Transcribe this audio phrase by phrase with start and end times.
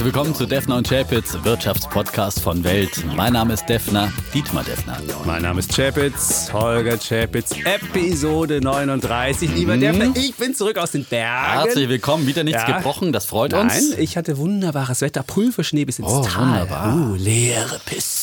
[0.00, 3.04] Herzlich willkommen zu Defner und Chapitz, Wirtschaftspodcast von Welt.
[3.16, 4.96] Mein Name ist Defner, Dietmar Defner.
[5.26, 9.54] Mein Name ist Chapitz, Holger Chapitz, Episode 39.
[9.54, 9.80] Lieber mhm.
[9.80, 11.64] Defner, ich bin zurück aus den Bergen.
[11.64, 12.78] Herzlich willkommen, wieder nichts ja.
[12.78, 13.90] gebrochen, das freut Nein, uns.
[13.90, 16.46] Nein, ich hatte wunderbares Wetter, Pulverschnee bis ins oh, Tal.
[16.46, 16.96] wunderbar.
[16.96, 17.78] Uh, leere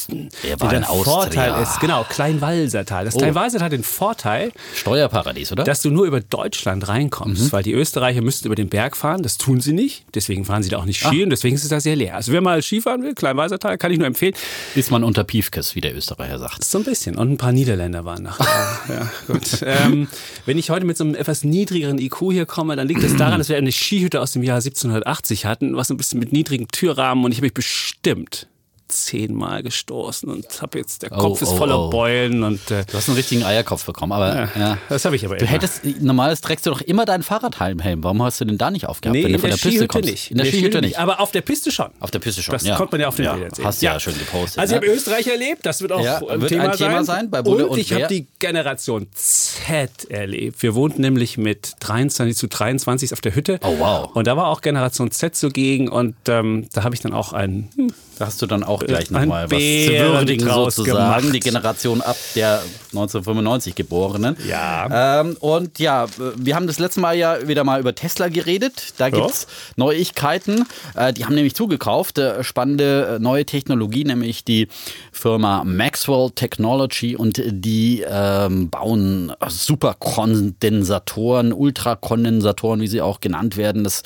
[0.08, 0.30] Pisten.
[0.44, 3.06] Der war ein Vorteil ist, genau, Kleinwalsertal.
[3.06, 3.20] Das oh.
[3.20, 5.64] Kleinwalsertal hat den Vorteil, Steuerparadies, oder?
[5.64, 7.52] Dass du nur über Deutschland reinkommst, mhm.
[7.52, 10.70] weil die Österreicher müssten über den Berg fahren, das tun sie nicht, deswegen fahren sie
[10.70, 11.24] da auch nicht Ski Ach.
[11.24, 12.16] und deswegen ist es da sehr leer.
[12.16, 14.34] Also wer mal Skifahren will, Kleinwalsertal, kann ich nur empfehlen.
[14.76, 16.64] Ist man unter Piefkes, wie der Österreicher sagt.
[16.64, 17.18] So ein bisschen.
[17.18, 18.40] Und ein paar Niederländer waren nach.
[18.90, 19.62] ja, gut.
[19.64, 20.08] Ähm,
[20.46, 23.18] wenn ich heute mit so einem etwas niedrigeren IQ hier komme, dann liegt es das
[23.18, 26.68] daran, dass wir eine Skihütte aus dem Jahr 1780 hatten, was ein bisschen mit niedrigem
[26.68, 28.48] Türrahmen und ich habe mich bestimmt
[28.88, 31.90] zehnmal gestoßen und habe jetzt, der Kopf oh, ist voller oh.
[31.90, 32.72] Beulen und.
[32.72, 34.36] Äh, du hast einen richtigen Eierkopf bekommen, aber.
[34.36, 34.78] Ja, ja.
[34.90, 35.52] Das habe ich aber Du immer.
[35.52, 38.04] hättest, normales trägst du doch immer deinen Fahrradhelm.
[38.04, 40.10] Warum hast du den da nicht aufgehabt, nee, wenn du von der, der Piste kommst?
[40.10, 40.32] Nicht.
[40.32, 41.00] In der, der Skihütte nicht.
[41.00, 41.90] Aber auf der Piste schon.
[42.00, 42.54] Auf der Piste schon.
[42.54, 42.76] Das ja.
[42.76, 43.66] konnte man ja auf den Bildern sehen.
[43.66, 44.60] Hast du ja, schön gepostet.
[44.60, 47.06] Also ich habe Österreich erlebt, das wird auch ein, wird Thema, ein Thema sein.
[47.06, 50.62] sein bei Bulle und, und ich habe die Generation Z erlebt.
[50.62, 53.60] Wir wohnten nämlich mit 23 zu 23 auf der Hütte.
[53.64, 54.10] Oh wow.
[54.14, 57.70] Und da war auch Generation Z zugegen und ähm, da habe ich dann auch einen.
[57.76, 61.24] Hm, da hast du dann auch gleich nochmal was zu würdigen sozusagen.
[61.24, 61.36] Gemacht.
[61.36, 64.38] Die Generation ab der 1995 Geborenen.
[64.48, 65.22] Ja.
[65.22, 68.94] Ähm, und ja, wir haben das letzte Mal ja wieder mal über Tesla geredet.
[68.98, 70.66] Da gibt es Neuigkeiten.
[70.96, 72.18] Äh, die haben nämlich zugekauft.
[72.18, 74.68] Äh, spannende äh, neue Technologie, nämlich die
[75.12, 83.84] Firma Maxwell Technology und die ähm, bauen Superkondensatoren, Ultrakondensatoren, wie sie auch genannt werden.
[83.84, 84.04] Das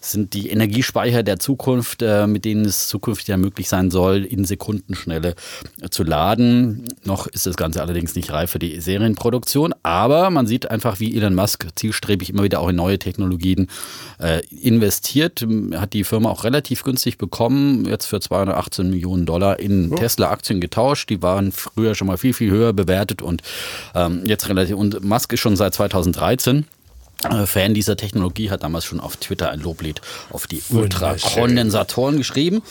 [0.00, 4.44] sind die Energiespeicher der Zukunft, äh, mit denen es zukünftig ja möglich sein soll, in
[4.44, 5.34] Sekundenschnelle
[5.90, 6.84] zu laden.
[7.04, 11.16] Noch ist das Ganze allerdings nicht reif für die Serienproduktion, aber man sieht einfach, wie
[11.16, 13.68] Elon Musk zielstrebig immer wieder auch in neue Technologien
[14.18, 15.44] äh, investiert.
[15.74, 19.96] Hat die Firma auch relativ günstig bekommen, jetzt für 218 Millionen Dollar in oh.
[19.96, 21.10] Tesla-Aktien getauscht.
[21.10, 23.42] Die waren früher schon mal viel, viel höher bewertet und
[23.94, 24.76] ähm, jetzt relativ.
[24.76, 26.66] Und Musk ist schon seit 2013
[27.24, 30.00] äh, Fan dieser Technologie hat damals schon auf Twitter ein Loblied
[30.30, 32.62] auf die Ultrakondensatoren geschrieben.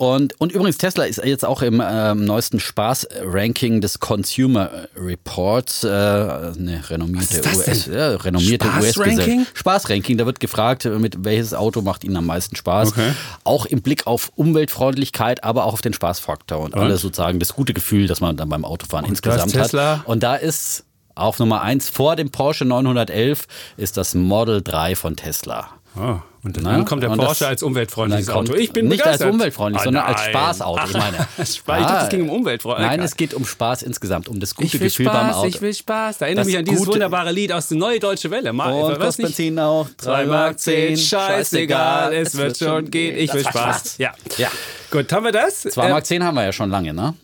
[0.00, 5.88] Und, und übrigens, Tesla ist jetzt auch im ähm, neuesten Spaß-Ranking des Consumer Reports, äh,
[5.88, 9.58] eine renommierte US, ja, renommierte US-Gesellschaft.
[9.58, 12.92] Spaß-Ranking, da wird gefragt, mit welches Auto macht Ihnen am meisten Spaß.
[12.92, 13.12] Okay.
[13.44, 16.80] Auch im Blick auf Umweltfreundlichkeit, aber auch auf den Spaßfaktor und, und?
[16.80, 20.06] alles sozusagen das gute Gefühl, das man dann beim Autofahren und insgesamt hat.
[20.06, 23.46] Und da ist auf Nummer 1 vor dem Porsche 911
[23.76, 25.68] ist das Model 3 von Tesla.
[25.94, 28.54] Oh, und dann Na, kommt der Porsche als umweltfreundliches Auto.
[28.54, 29.26] Ich bin nicht begeistert.
[29.26, 30.86] als umweltfreundlich, ah, sondern als Spaßauto.
[30.86, 32.96] ich meine, ich dachte, es ging um Umweltfreundlichkeit.
[32.98, 35.48] Nein, es geht um Spaß insgesamt, um das gute Gefühl Spaß, beim Auto.
[35.48, 36.18] Ich will Spaß.
[36.18, 38.52] Da erinnere mich an dieses wunderbare Lied aus der Neue Deutsche Welle.
[38.54, 40.96] Mal, und kostet Benzin auch 3 Mark 10.
[40.96, 43.16] Scheißegal, es wird schon gehen.
[43.16, 43.98] Ich will Spaß.
[43.98, 44.12] Ja.
[44.38, 44.48] ja.
[44.90, 45.60] Gut, haben wir das?
[45.62, 47.14] 2 Mark 10 haben wir ja schon lange, ne?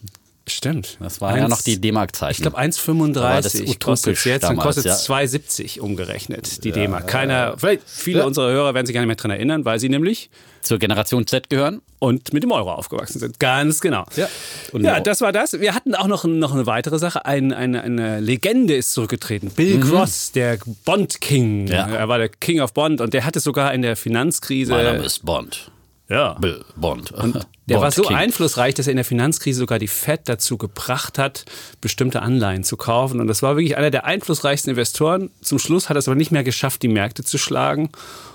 [0.48, 0.96] Stimmt.
[1.00, 2.32] Das war ja noch die D-Mark-Zeit.
[2.32, 4.94] Ich glaube 1,35 kostet jetzt damals, und kostet ja.
[4.94, 7.08] 2,70 umgerechnet, die ja, D-Mark.
[7.08, 8.24] Keiner, vielleicht viele ja.
[8.26, 10.30] unserer Hörer werden sich gar nicht mehr daran erinnern, weil sie nämlich
[10.62, 13.40] zur Generation Z gehören und mit dem Euro aufgewachsen sind.
[13.40, 14.04] Ganz genau.
[14.14, 14.28] Ja,
[14.72, 15.58] ja das war das.
[15.60, 17.24] Wir hatten auch noch, noch eine weitere Sache.
[17.24, 19.50] Ein, eine, eine Legende ist zurückgetreten.
[19.50, 19.90] Bill mhm.
[19.90, 21.66] Cross, der Bond King.
[21.66, 21.88] Ja.
[21.88, 24.72] Er war der King of Bond und der hatte sogar in der Finanzkrise.
[24.72, 25.72] Mein Name ist Bond.
[26.08, 26.34] Ja.
[26.34, 27.12] Bill Bond.
[27.12, 27.34] Und
[27.66, 28.16] der Bond war so King.
[28.16, 31.44] einflussreich, dass er in der Finanzkrise sogar die Fed dazu gebracht hat,
[31.80, 33.20] bestimmte Anleihen zu kaufen.
[33.20, 35.30] Und das war wirklich einer der einflussreichsten Investoren.
[35.40, 37.90] Zum Schluss hat er es aber nicht mehr geschafft, die Märkte zu schlagen.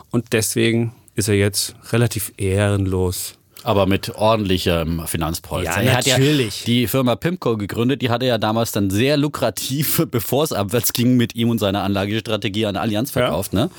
[0.10, 5.82] Und deswegen ist er jetzt relativ ehrenlos aber mit ordentlichem Finanzpolster.
[5.82, 6.62] Ja, natürlich.
[6.62, 10.94] Ja die Firma Pimco gegründet, die hatte ja damals dann sehr lukrativ, bevor es abwärts
[10.94, 13.54] ging, mit ihm und seiner Anlagestrategie an Allianz verkauft.
[13.54, 13.66] Ja.
[13.66, 13.72] Ne?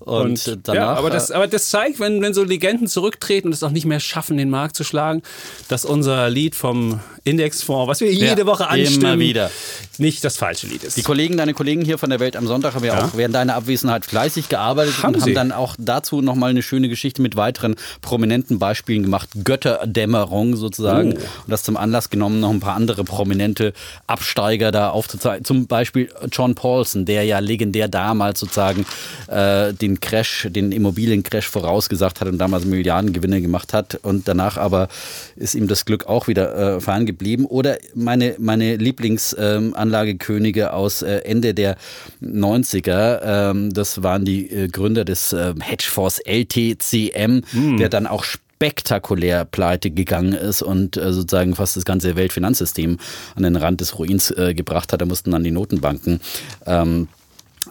[0.00, 3.54] Und, und danach, ja, aber, das, aber das zeigt, wenn, wenn so Legenden zurücktreten und
[3.54, 5.22] es auch nicht mehr schaffen, den Markt zu schlagen,
[5.68, 9.50] dass unser Lied vom Indexfonds, was wir jede ja, Woche anstimmen, wieder.
[9.96, 10.98] nicht das falsche Lied ist.
[10.98, 13.06] Die Kollegen, deine Kollegen hier von der Welt am Sonntag haben ja, ja.
[13.06, 15.30] auch während deiner Abwesenheit fleißig gearbeitet haben und sie.
[15.30, 19.30] haben dann auch dazu nochmal eine schöne Geschichte mit weiteren prominenten Beispielen gemacht.
[19.42, 21.14] Götterdämmerung sozusagen.
[21.14, 21.16] Oh.
[21.16, 23.72] Und das zum Anlass genommen, noch ein paar andere prominente
[24.06, 25.46] Absteiger da aufzuzeigen.
[25.46, 28.84] Zum Beispiel John Paulson, der ja legendär damals sozusagen
[29.28, 34.88] äh, den Crash, den Immobiliencrash vorausgesagt hat und damals Milliardengewinne gemacht hat und danach aber
[35.36, 37.46] ist ihm das Glück auch wieder äh, fahren geblieben.
[37.46, 41.76] Oder meine, meine Lieblingsanlagekönige ähm, aus äh, Ende der
[42.22, 47.76] 90er, ähm, das waren die äh, Gründer des äh, Hedgefonds LTCM, mm.
[47.78, 52.98] der dann auch spektakulär pleite gegangen ist und äh, sozusagen fast das ganze Weltfinanzsystem
[53.34, 55.00] an den Rand des Ruins äh, gebracht hat.
[55.00, 56.20] Da mussten dann die Notenbanken
[56.66, 57.08] ähm,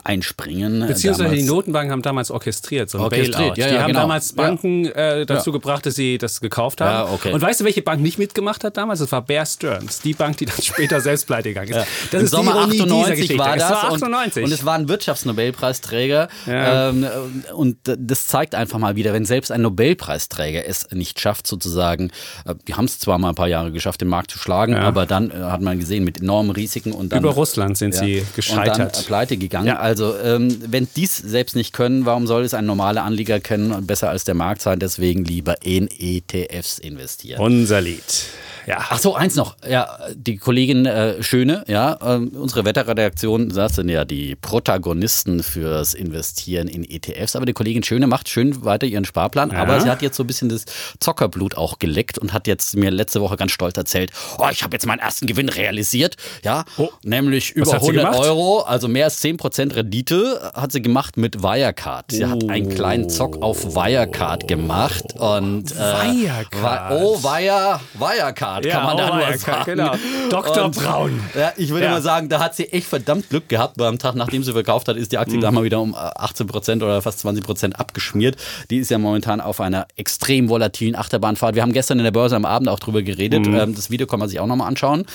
[0.03, 0.79] einspringen.
[0.87, 1.39] Beziehungsweise damals.
[1.41, 3.55] die Notenbanken haben damals orchestriert, so ein Orchestriert, Bailout.
[3.61, 3.99] ja, die ja, haben genau.
[4.01, 5.53] damals Banken äh, dazu Ja.
[5.53, 7.07] gebracht, dass sie das gekauft haben.
[7.07, 7.31] Ja, okay.
[7.33, 8.99] Und weißt du, welche Bank nicht mitgemacht hat damals?
[8.99, 11.87] Das war Bear Stearns, die Bank, die dann später selbst pleite gegangen ist.
[12.11, 13.37] Das Im ist Sommer die Ironie dieser 98 Geschichte.
[13.37, 13.69] war das.
[13.71, 14.43] War 98.
[14.43, 16.27] Und, und es war ein Wirtschaftsnobelpreisträger.
[16.45, 16.89] Ja.
[16.89, 17.07] Ähm,
[17.55, 22.11] und das zeigt einfach mal wieder, wenn selbst ein Nobelpreisträger es nicht schafft, sozusagen,
[22.45, 25.05] äh, die haben es zwar mal ein paar Jahre geschafft, den Markt zu schlagen, aber
[25.05, 27.19] dann äh, hat man gesehen, mit enormen Risiken und dann.
[27.19, 28.99] Über Russland sind ja, sie Und dann gescheitert.
[28.99, 29.67] äh, pleite gegangen.
[29.83, 33.85] Also, ähm, wenn dies selbst nicht können, warum soll es ein normaler Anleger können und
[33.85, 34.79] besser als der Markt sein?
[34.79, 37.41] Deswegen lieber in ETFs investieren.
[37.41, 38.23] Unser Lied.
[38.65, 38.77] Ja.
[38.89, 39.55] Ach so, eins noch.
[39.67, 45.93] Ja, die Kollegin äh, Schöne, ja, ähm, unsere Wetterredaktion, das sind ja die Protagonisten fürs
[45.93, 47.35] Investieren in ETFs.
[47.35, 49.51] Aber die Kollegin Schöne macht schön weiter ihren Sparplan.
[49.51, 49.57] Ja.
[49.61, 50.65] Aber sie hat jetzt so ein bisschen das
[50.99, 54.73] Zockerblut auch geleckt und hat jetzt mir letzte Woche ganz stolz erzählt, oh, ich habe
[54.75, 56.15] jetzt meinen ersten Gewinn realisiert.
[56.43, 56.89] Ja, Oh.
[57.03, 58.19] nämlich über hat sie 100 gemacht?
[58.27, 62.11] Euro, also mehr als 10% Rendite hat sie gemacht mit Wirecard.
[62.11, 66.91] Sie hat einen kleinen Zock auf Wirecard gemacht und äh, Wirecard.
[66.91, 69.63] Wi- Oh, Wire, Wirecard kann man oh, da nur Wirecard, sagen.
[69.65, 69.93] Genau.
[70.29, 70.65] Dr.
[70.65, 71.19] Und, Braun.
[71.35, 71.91] Ja, ich würde Ja.
[71.91, 74.95] mal sagen, da hat sie echt verdammt Glück gehabt, am Tag, nachdem sie verkauft hat,
[74.97, 75.21] ist die Mhm.
[75.21, 78.35] Aktie da mal wieder um äh, 18 Prozent oder fast 20 Prozent abgeschmiert.
[78.69, 81.55] Die ist ja momentan auf einer extrem volatilen Achterbahnfahrt.
[81.55, 83.45] Wir haben gestern in der Börse am Abend auch drüber geredet.
[83.47, 83.55] Mhm.
[83.55, 85.05] Ähm, Das Video kann man sich auch nochmal anschauen.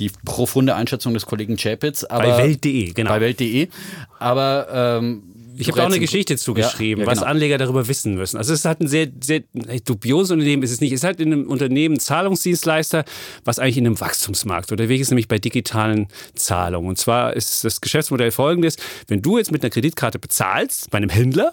[0.00, 2.04] Die profunde Einschätzung des Kollegen Chapitz.
[2.08, 3.10] Bei Welt.de, genau.
[3.10, 3.68] Bei Welt.de.
[4.18, 5.22] Aber ähm,
[5.56, 7.30] Ich habe da auch eine Geschichte zugeschrieben, Ja, ja, was genau.
[7.30, 8.36] Anleger darüber wissen müssen.
[8.36, 9.42] Also es ist halt ein sehr, sehr
[9.84, 10.92] dubioses Unternehmen, ist es nicht.
[10.92, 13.04] Es ist halt in einem Unternehmen Zahlungsdienstleister,
[13.44, 16.88] was eigentlich in einem Wachstumsmarkt unterwegs ist, nämlich bei digitalen Zahlungen.
[16.88, 18.76] Und zwar ist das Geschäftsmodell folgendes.
[19.08, 21.52] Wenn du jetzt mit einer Kreditkarte bezahlst, bei einem Händler,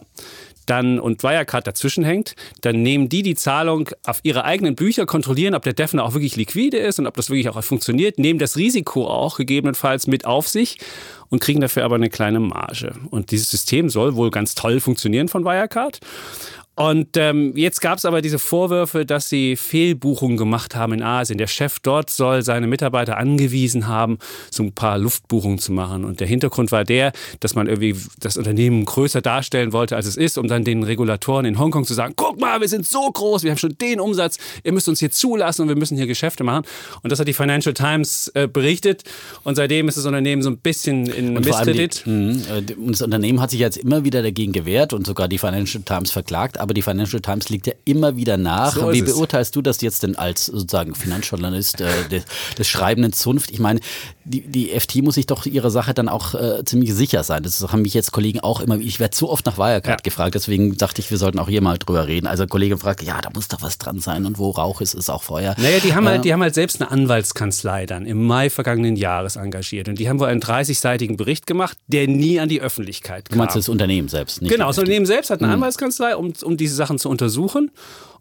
[0.65, 5.55] dann und Wirecard dazwischen hängt, dann nehmen die die Zahlung auf ihre eigenen Bücher, kontrollieren,
[5.55, 8.55] ob der Defner auch wirklich liquide ist und ob das wirklich auch funktioniert, nehmen das
[8.57, 10.77] Risiko auch gegebenenfalls mit auf sich
[11.31, 12.93] und kriegen dafür aber eine kleine Marge.
[13.09, 15.99] Und dieses System soll wohl ganz toll funktionieren von Wirecard.
[16.81, 21.37] Und ähm, jetzt gab es aber diese Vorwürfe, dass sie Fehlbuchungen gemacht haben in Asien.
[21.37, 24.17] Der Chef dort soll seine Mitarbeiter angewiesen haben,
[24.49, 26.03] so ein paar Luftbuchungen zu machen.
[26.05, 30.17] Und der Hintergrund war der, dass man irgendwie das Unternehmen größer darstellen wollte, als es
[30.17, 33.43] ist, um dann den Regulatoren in Hongkong zu sagen, guck mal, wir sind so groß,
[33.43, 36.43] wir haben schon den Umsatz, ihr müsst uns hier zulassen und wir müssen hier Geschäfte
[36.43, 36.65] machen.
[37.03, 39.03] Und das hat die Financial Times äh, berichtet.
[39.43, 42.03] Und seitdem ist das Unternehmen so ein bisschen in Und Misskredit.
[42.05, 42.41] Die, mh,
[42.77, 46.09] und das Unternehmen hat sich jetzt immer wieder dagegen gewehrt und sogar die Financial Times
[46.09, 46.59] verklagt.
[46.59, 48.73] Aber die Financial Times liegt ja immer wieder nach.
[48.75, 52.23] So Wie beurteilst du das jetzt denn als sozusagen Finanzjournalist äh, des,
[52.57, 53.51] des schreibenden Zunft?
[53.51, 53.79] Ich meine,
[54.23, 57.43] die, die FT muss sich doch ihrer Sache dann auch äh, ziemlich sicher sein.
[57.43, 58.77] Das haben mich jetzt Kollegen auch immer.
[58.77, 59.95] Ich werde so oft nach Wirecard Ja.
[60.03, 62.27] gefragt, deswegen dachte ich, wir sollten auch hier mal drüber reden.
[62.27, 65.09] Also Kollege fragt, ja, da muss doch was dran sein und wo Rauch ist, ist
[65.09, 65.55] auch Feuer.
[65.57, 68.95] Naja, die haben, Äh, halt, die haben halt selbst eine Anwaltskanzlei dann im Mai vergangenen
[68.95, 69.87] Jahres engagiert.
[69.89, 73.37] Und die haben wohl einen 30-seitigen Bericht gemacht, der nie an die Öffentlichkeit kam.
[73.37, 74.77] Du meinst das Unternehmen selbst, nicht Genau, das?
[74.77, 77.71] Unternehmen selbst hat eine Anwaltskanzlei, um, um diese Sachen zu untersuchen.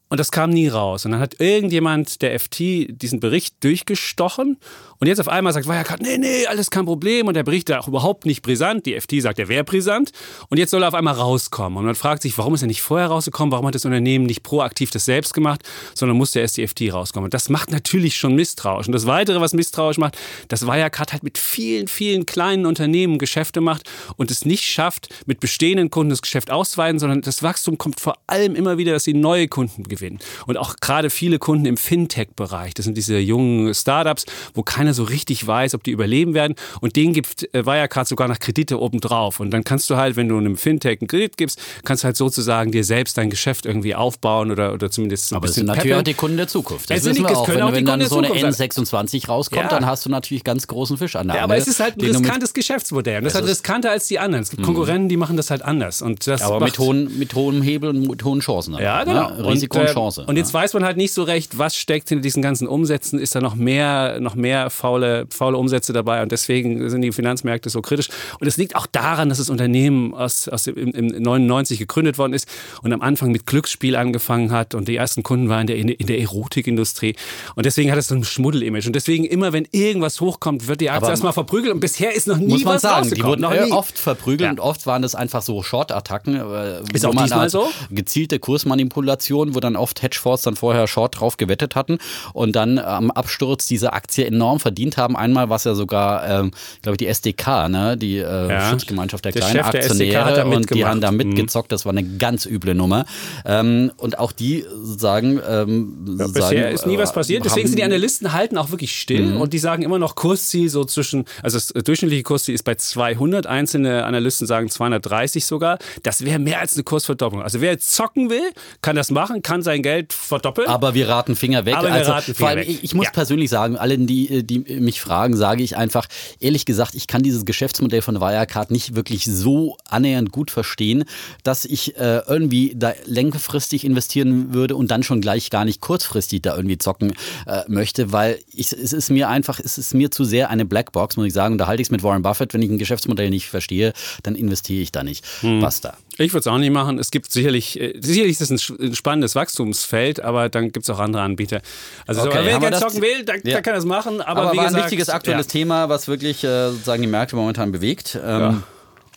[0.08, 1.04] Und das kam nie raus.
[1.04, 4.58] Und dann hat irgendjemand der FT diesen Bericht durchgestochen.
[5.00, 7.26] Und jetzt auf einmal sagt Wirecard, nee, nee, alles kein Problem.
[7.26, 8.84] Und der Bericht ist auch überhaupt nicht brisant.
[8.84, 10.10] Die FT sagt, er wäre brisant.
[10.50, 11.78] Und jetzt soll er auf einmal rauskommen.
[11.78, 13.50] Und man fragt sich, warum ist er nicht vorher rausgekommen?
[13.50, 15.62] Warum hat das Unternehmen nicht proaktiv das selbst gemacht,
[15.94, 17.24] sondern musste erst die FT rauskommen?
[17.24, 18.88] Und das macht natürlich schon misstrauisch.
[18.88, 20.18] Und das Weitere, was misstrauisch macht,
[20.48, 25.40] dass Wirecard halt mit vielen, vielen kleinen Unternehmen Geschäfte macht und es nicht schafft, mit
[25.40, 29.14] bestehenden Kunden das Geschäft auszuweiten, sondern das Wachstum kommt vor allem immer wieder, dass sie
[29.14, 30.18] neue Kunden gewinnen.
[30.46, 32.74] Und auch gerade viele Kunden im Fintech-Bereich.
[32.74, 36.54] Das sind diese jungen Startups, wo keiner so richtig weiß, ob die überleben werden.
[36.80, 39.40] Und denen gibt äh, Wirecard sogar noch Kredite obendrauf.
[39.40, 42.16] Und dann kannst du halt, wenn du einem Fintech einen Kredit gibst, kannst du halt
[42.16, 45.76] sozusagen dir selbst dein Geschäft irgendwie aufbauen oder, oder zumindest ein Aber es bisschen sind
[45.76, 46.90] natürlich auch die Kunden der Zukunft.
[46.90, 47.48] Das Es wissen wir auch.
[47.48, 49.68] Wenn, auch wenn dann so eine Zukunft N26 rauskommt, Ja.
[49.68, 52.00] dann hast du natürlich ganz großen Fisch an der Ja, aber es ist halt ein
[52.04, 53.18] riskantes Geschäftsmodell.
[53.18, 54.42] Und das, ist halt riskanter als die anderen.
[54.42, 56.02] Es gibt Konkurrenten, die machen das halt anders.
[56.02, 58.74] Und das Aber mit, hohen, mit hohem Hebel und mit hohen Chancen.
[58.74, 59.04] Ja, ne?
[59.06, 59.48] genau.
[59.50, 60.24] Risiko und, und, äh, Chance.
[60.26, 63.18] Und jetzt weiß man halt nicht so recht, was steckt hinter diesen ganzen Umsätzen.
[63.18, 66.22] Ist da noch mehr, noch mehr faule, faule Umsätze dabei?
[66.22, 68.08] Und deswegen sind die Finanzmärkte so kritisch.
[68.40, 72.18] Und es liegt auch daran, dass das Unternehmen aus, aus dem, im, im 99 gegründet
[72.18, 72.48] worden ist
[72.82, 74.74] und am Anfang mit Glücksspiel angefangen hat.
[74.74, 77.14] Und die ersten Kunden waren in der, in der Erotikindustrie.
[77.54, 78.86] Und deswegen hat es so ein Schmuddel-Image.
[78.86, 81.72] Und deswegen immer, wenn irgendwas hochkommt, wird die Aktie Aber erstmal verprügelt.
[81.74, 84.50] Und bisher ist noch nie muss man was sagen, die wurden oft verprügelt Ja.
[84.50, 86.36] und oft waren das einfach so Short-Attacken.
[86.36, 87.68] äh, Ist auch diesmal halt so?
[87.90, 91.98] Gezielte Kursmanipulation, wo dann oft Hedgefonds dann vorher Short drauf gewettet hatten
[92.32, 95.16] und dann am Absturz diese Aktie enorm verdient haben.
[95.16, 97.96] Einmal war es ja sogar, ähm, glaube ich, die SDK, ne?
[97.96, 98.70] die äh, ja.
[98.70, 100.34] Schutzgemeinschaft der, der kleinen Chef Aktionäre.
[100.34, 101.18] Der und die haben da mhm.
[101.18, 101.72] mitgezockt.
[101.72, 103.04] Das war eine ganz üble Nummer.
[103.44, 107.44] Ähm, und auch die sagen, ähm, ja, bisher ist nie was passiert.
[107.44, 109.40] Deswegen sind die Analysten halten auch wirklich still mhm.
[109.40, 113.46] und die sagen immer noch Kursziel so zwischen, also das durchschnittliche Kursziel ist bei 200.
[113.46, 115.78] Einzelne Analysten sagen 230 sogar.
[116.04, 117.42] Das wäre mehr als eine Kursverdopplung.
[117.42, 120.68] Also wer jetzt zocken will, kann das machen, kann sein Geld verdoppeln.
[120.68, 121.76] Aber wir raten Finger weg.
[121.76, 122.68] Aber wir also, raten Finger vor allem, weg.
[122.68, 123.12] Ich, ich muss ja.
[123.12, 126.06] persönlich sagen, allen, die, die mich fragen, sage ich einfach,
[126.40, 131.04] ehrlich gesagt, ich kann dieses Geschäftsmodell von Wirecard nicht wirklich so annähernd gut verstehen,
[131.42, 136.42] dass ich äh, irgendwie da längerfristig investieren würde und dann schon gleich gar nicht kurzfristig
[136.42, 137.12] da irgendwie zocken
[137.46, 141.16] äh, möchte, weil ich, es ist mir einfach, es ist mir zu sehr eine Blackbox,
[141.16, 141.52] muss ich sagen.
[141.52, 144.34] Und da halte ich es mit Warren Buffett, wenn ich ein Geschäftsmodell nicht verstehe, dann
[144.34, 145.24] investiere ich da nicht.
[145.40, 145.60] Hm.
[145.60, 145.96] Basta.
[146.20, 146.98] Ich würde es auch nicht machen.
[146.98, 150.98] Es gibt sicherlich, äh, sicherlich ist es ein spannendes Wachstumsfeld, aber dann gibt es auch
[150.98, 151.62] andere Anbieter.
[152.06, 153.62] Also okay, so, wer gerne zocken will, da, ja.
[153.62, 154.20] kann das machen.
[154.20, 155.52] Aber, aber war gesagt, ein wichtiges aktuelles ja.
[155.52, 158.18] Thema, was wirklich äh, sozusagen die Märkte momentan bewegt.
[158.22, 158.62] Ähm, ja.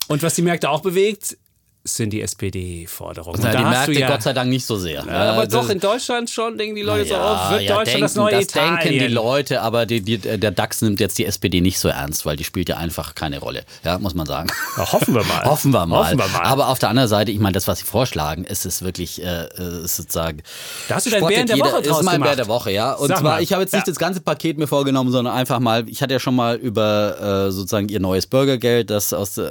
[0.07, 1.37] Und was die Märkte auch bewegt,
[1.85, 3.41] sind die SPD-Forderungen.
[3.41, 5.03] Ja, die Märkte ja, Gott sei Dank nicht so sehr.
[5.05, 8.15] Ja, aber doch in Deutschland schon denken die Leute so auf, wird Deutschland denken, das
[8.15, 8.79] neue das Italien?
[8.79, 12.25] denken die Leute, aber die, die, der DAX nimmt jetzt die SPD nicht so ernst,
[12.25, 14.49] weil die spielt ja einfach keine Rolle, ja, muss man sagen.
[14.77, 15.43] hoffen wir mal.
[15.43, 16.05] hoffen, wir mal.
[16.05, 16.43] hoffen wir mal.
[16.43, 19.47] Aber auf der anderen Seite, ich meine, das, was sie vorschlagen, ist es wirklich äh,
[19.83, 20.41] ist sozusagen.
[20.87, 22.93] Da hast du dein Bär der Woche draus ist mein Bär der Woche, ja.
[22.93, 23.43] Und Sag zwar, mal.
[23.43, 26.19] ich habe jetzt nicht das ganze Paket mir vorgenommen, sondern einfach mal, ich hatte ja
[26.21, 29.43] schon mal über äh, sozusagen ihr neues Bürgergeld, das aus äh,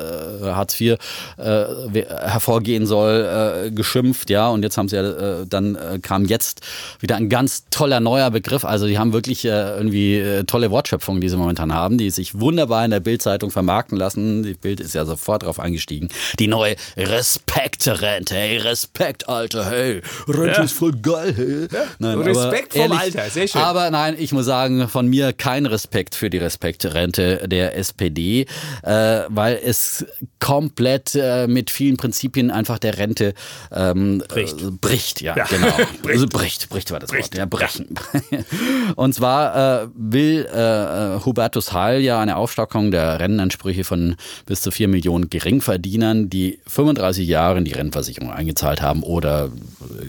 [0.43, 0.97] Hartz IV
[1.37, 1.65] äh,
[2.25, 6.61] hervorgehen soll äh, geschimpft, ja, und jetzt haben sie ja, äh, dann äh, kam jetzt
[7.01, 8.65] wieder ein ganz toller neuer Begriff.
[8.65, 12.39] Also die haben wirklich äh, irgendwie äh, tolle Wortschöpfungen, die sie momentan haben, die sich
[12.39, 14.43] wunderbar in der Bildzeitung vermarkten lassen.
[14.43, 16.09] Die Bild ist ja sofort drauf eingestiegen.
[16.39, 20.63] Die neue Respektrente, hey, Respekt, Alter, hey, Rente ja.
[20.63, 21.69] ist voll geil, hey.
[21.73, 21.87] Ja.
[21.99, 23.61] Nein, Respekt vom Alter, sehr schön.
[23.61, 28.47] Aber nein, ich muss sagen, von mir kein Respekt für die Respektrente der SPD,
[28.83, 30.05] äh, weil es
[30.39, 32.12] komplett äh, mit vielen Prinzipien
[32.51, 33.35] einfach der Rente
[33.71, 34.61] ähm, bricht.
[34.61, 35.45] Äh, bricht, ja, ja.
[35.45, 35.69] genau.
[36.03, 36.09] bricht.
[36.09, 37.35] Also bricht, bricht war das bricht.
[37.35, 37.89] Wort, ja, brechen.
[38.97, 44.17] Und zwar äh, will äh, Hubertus Heil ja eine Aufstockung der Rentenansprüche von
[44.47, 49.51] bis zu 4 Millionen Geringverdienern, die 35 Jahre in die Rentenversicherung eingezahlt haben oder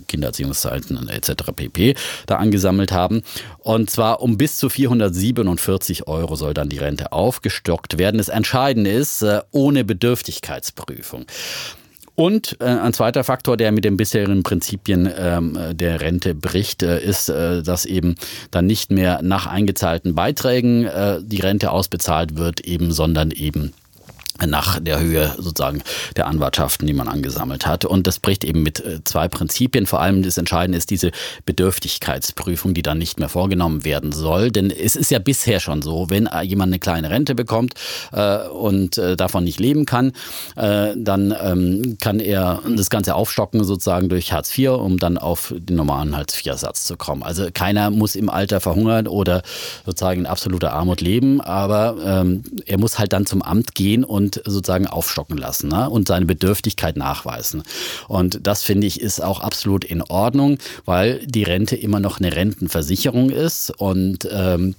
[0.07, 1.51] Kindererziehungszeiten etc.
[1.55, 1.95] pp.
[2.25, 3.24] da angesammelt haben.
[3.60, 8.17] Und zwar um bis zu 447 Euro soll dann die Rente aufgestockt werden.
[8.17, 11.25] Das Entscheidende ist, äh, ohne Bedürftigkeitsprüfung.
[12.15, 17.03] Und äh, ein zweiter Faktor, der mit den bisherigen Prinzipien ähm, der Rente bricht, äh,
[17.03, 18.15] ist, äh, dass eben
[18.51, 23.74] dann nicht mehr nach eingezahlten Beiträgen äh, die Rente ausbezahlt wird, eben, sondern eben
[24.45, 25.83] nach der Höhe sozusagen
[26.15, 27.85] der Anwartschaften, die man angesammelt hat.
[27.85, 29.85] Und das bricht eben mit äh, zwei Prinzipien.
[29.85, 31.11] Vor allem das Entscheidende ist diese
[31.45, 34.51] Bedürftigkeitsprüfung, die dann nicht mehr vorgenommen werden soll.
[34.51, 37.75] Denn es ist ja bisher schon so, wenn jemand eine kleine Rente bekommt
[38.11, 40.13] äh, und äh, davon nicht leben kann,
[40.55, 45.53] äh, dann ähm, kann er das Ganze aufstocken sozusagen durch Hartz IV, um dann auf
[45.57, 47.23] den normalen Hartz IV-Satz zu kommen.
[47.23, 49.41] Also keiner muss im Alter verhungern oder
[49.85, 54.22] sozusagen in absoluter Armut leben, aber ähm, er muss halt dann zum Amt gehen und
[54.23, 55.89] und sozusagen aufstocken lassen ne?
[55.89, 57.63] und seine Bedürftigkeit nachweisen.
[58.07, 62.35] Und das finde ich ist auch absolut in Ordnung, weil die Rente immer noch eine
[62.35, 64.75] Rentenversicherung ist und ähm,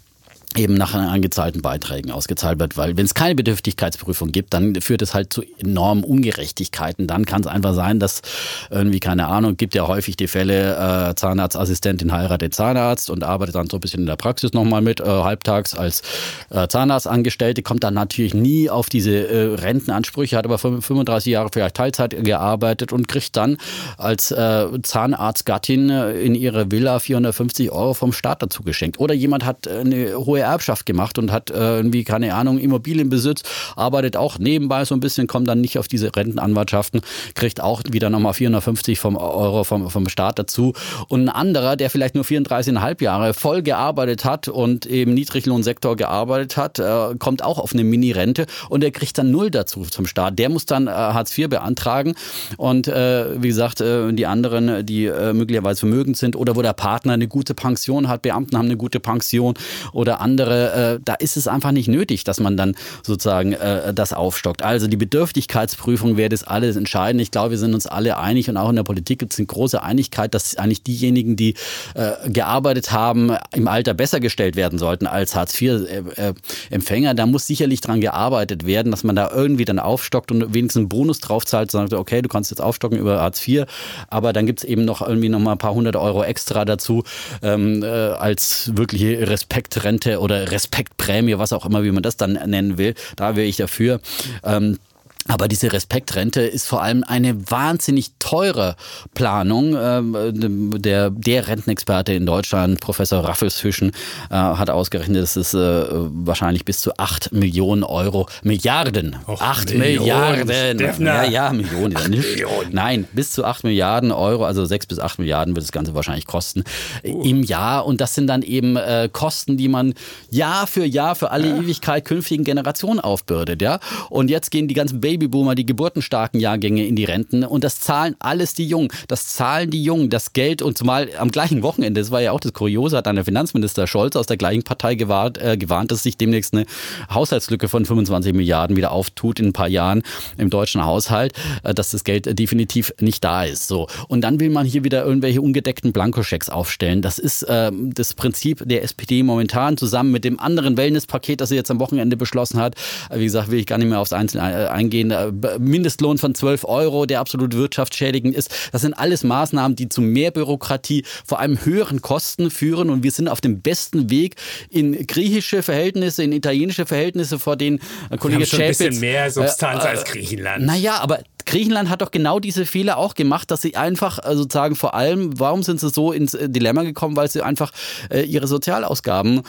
[0.57, 5.15] eben nach angezahlten Beiträgen ausgezahlt wird, weil wenn es keine Bedürftigkeitsprüfung gibt, dann führt es
[5.15, 7.07] halt zu enormen Ungerechtigkeiten.
[7.07, 8.23] Dann kann es einfach sein, dass
[8.71, 13.69] irgendwie, keine Ahnung, gibt ja häufig die Fälle, äh, Zahnarztassistentin heiratet Zahnarzt und arbeitet dann
[13.69, 16.03] so ein bisschen in der Praxis nochmal mit, äh, halbtags als
[16.51, 21.77] äh, Zahnarztangestellte, kommt dann natürlich nie auf diese äh, Rentenansprüche, hat aber 35 Jahre vielleicht
[21.77, 23.57] Teilzeit gearbeitet und kriegt dann
[23.99, 29.01] als äh, Zahnarztgattin äh, in ihre Villa 450 Euro vom Staat dazu geschenkt.
[29.01, 33.43] Oder jemand hat äh, eine hohe Erbschaft gemacht und hat äh, irgendwie, keine Ahnung, Immobilienbesitz,
[33.77, 37.01] arbeitet auch nebenbei so ein bisschen, kommt dann nicht auf diese Rentenanwartschaften,
[37.35, 40.73] kriegt auch wieder nochmal 450 vom Euro vom, vom Staat dazu.
[41.09, 46.57] Und ein anderer, der vielleicht nur 34,5 Jahre voll gearbeitet hat und im Niedriglohnsektor gearbeitet
[46.57, 50.39] hat, äh, kommt auch auf eine Mini-Rente und der kriegt dann null dazu zum Staat.
[50.39, 52.15] Der muss dann äh, Hartz IV beantragen
[52.57, 56.73] und äh, wie gesagt, äh, die anderen, die äh, möglicherweise vermögend sind oder wo der
[56.73, 59.55] Partner eine gute Pension hat, Beamten haben eine gute Pension
[59.93, 63.95] oder andere andere, äh, da ist es einfach nicht nötig, dass man dann sozusagen äh,
[63.95, 64.63] das aufstockt.
[64.63, 67.21] Also die Bedürftigkeitsprüfung wäre das alles entscheidend.
[67.23, 69.47] Ich glaube, wir sind uns alle einig und auch in der Politik gibt es eine
[69.47, 71.55] große Einigkeit, dass eigentlich diejenigen, die
[71.95, 77.11] äh, gearbeitet haben, im Alter besser gestellt werden sollten als Hartz-IV-Empfänger.
[77.11, 80.81] Äh, da muss sicherlich dran gearbeitet werden, dass man da irgendwie dann aufstockt und wenigstens
[80.81, 83.65] einen Bonus drauf zahlt sagt, okay, du kannst jetzt aufstocken über Hartz IV,
[84.09, 87.05] aber dann gibt es eben noch irgendwie noch mal ein paar hundert Euro extra dazu
[87.43, 92.79] ähm, äh, als wirkliche Respektrente oder Respektprämie, was auch immer, wie man das dann nennen
[92.79, 92.95] will.
[93.17, 94.01] Da wäre ich dafür.
[94.43, 94.79] Ähm,
[95.27, 98.77] aber diese Respektrente ist vor allem eine wahnsinnig teure
[99.15, 99.75] Planung.
[99.79, 103.93] Ähm, der, der Rentenexperte in Deutschland, Professor Raffelsfischen,
[104.31, 109.75] äh, hat ausgerechnet, dass es äh, wahrscheinlich bis zu 8 Millionen Euro, Milliarden, Och, 8
[109.75, 112.29] Millionen, Milliarden, ja, ja, Millionen, ja nicht.
[112.29, 112.73] Millionen.
[112.73, 116.27] Nein, bis zu 8 Milliarden Euro, also 6 bis 8 Milliarden wird das Ganze wahrscheinlich
[116.27, 116.65] kosten
[117.03, 117.23] uh.
[117.23, 117.87] im Jahr.
[117.87, 118.79] Und das sind dann eben
[119.13, 119.95] Kosten, die man
[120.31, 121.57] Jahr für Jahr für alle ja.
[121.57, 123.63] Ewigkeit künftigen Generationen aufbürdet.
[123.63, 123.81] Ja?
[124.11, 127.79] Und jetzt gehen die ganzen Babys Babyboomer, die geburtenstarken Jahrgänge in die Renten und das
[127.79, 128.89] zahlen alles die Jungen.
[129.07, 132.41] Das zahlen die Jungen, das Geld und zumal am gleichen Wochenende, das war ja auch
[132.41, 136.03] das Kuriose, hat dann der Finanzminister Scholz aus der gleichen Partei gewarnt, äh, gewarnt, dass
[136.03, 136.67] sich demnächst eine
[137.13, 140.03] Haushaltslücke von 25 Milliarden wieder auftut in ein paar Jahren
[140.37, 143.69] im deutschen Haushalt, äh, dass das Geld definitiv nicht da ist.
[143.69, 143.87] So.
[144.09, 147.03] Und dann will man hier wieder irgendwelche ungedeckten Blankoschecks aufstellen.
[147.03, 151.57] Das ist äh, das Prinzip der SPD momentan zusammen mit dem anderen Wellnesspaket, das sie
[151.57, 152.75] jetzt am Wochenende beschlossen hat.
[153.15, 156.65] Wie gesagt, will ich gar nicht mehr aufs Einzelne äh, eingehen gehen, Mindestlohn von 12
[156.65, 158.51] Euro, der absolut wirtschaftsschädigend ist.
[158.73, 162.91] Das sind alles Maßnahmen, die zu mehr Bürokratie, vor allem höheren Kosten führen.
[162.91, 164.37] Und wir sind auf dem besten Weg
[164.71, 167.81] in griechische Verhältnisse, in italienische Verhältnisse, vor denen
[168.11, 168.81] äh, Kollege Schäpitz...
[168.81, 170.65] ein bisschen mehr Substanz äh, äh, als Griechenland.
[170.65, 174.77] Naja, aber Griechenland hat doch genau diese Fehler auch gemacht, dass sie einfach äh, sozusagen
[174.77, 177.73] vor allem, warum sind sie so ins äh, Dilemma gekommen, weil sie einfach
[178.11, 179.43] äh, ihre Sozialausgaben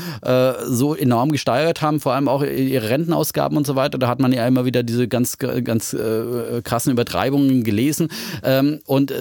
[0.68, 3.98] so enorm gesteigert haben, vor allem auch ihre Rentenausgaben und so weiter.
[3.98, 5.96] Da hat man ja immer wieder diese ganz, ganz
[6.64, 8.10] krassen Übertreibungen gelesen.
[8.44, 9.14] Ähm, und,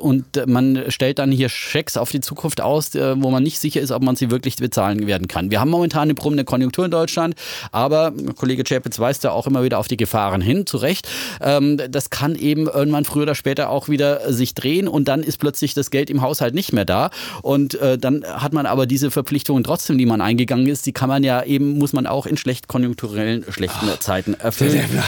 [0.00, 3.90] und man stellt dann hier Schecks auf die Zukunft aus, wo man nicht sicher ist,
[3.90, 5.50] ob man sie wirklich bezahlen werden kann.
[5.50, 7.34] Wir haben momentan eine brummende Konjunktur in Deutschland,
[7.72, 11.08] aber Kollege Czapitz weist ja auch immer wieder auf die Gefahren hin, zu Recht.
[11.40, 15.22] Ähm, das kann kann eben irgendwann früher oder später auch wieder sich drehen und dann
[15.22, 17.08] ist plötzlich das Geld im Haushalt nicht mehr da.
[17.40, 21.08] Und äh, dann hat man aber diese Verpflichtungen trotzdem, die man eingegangen ist, die kann
[21.08, 25.02] man ja eben, muss man auch in schlecht konjunkturellen, schlechten oh, Zeiten erfüllen.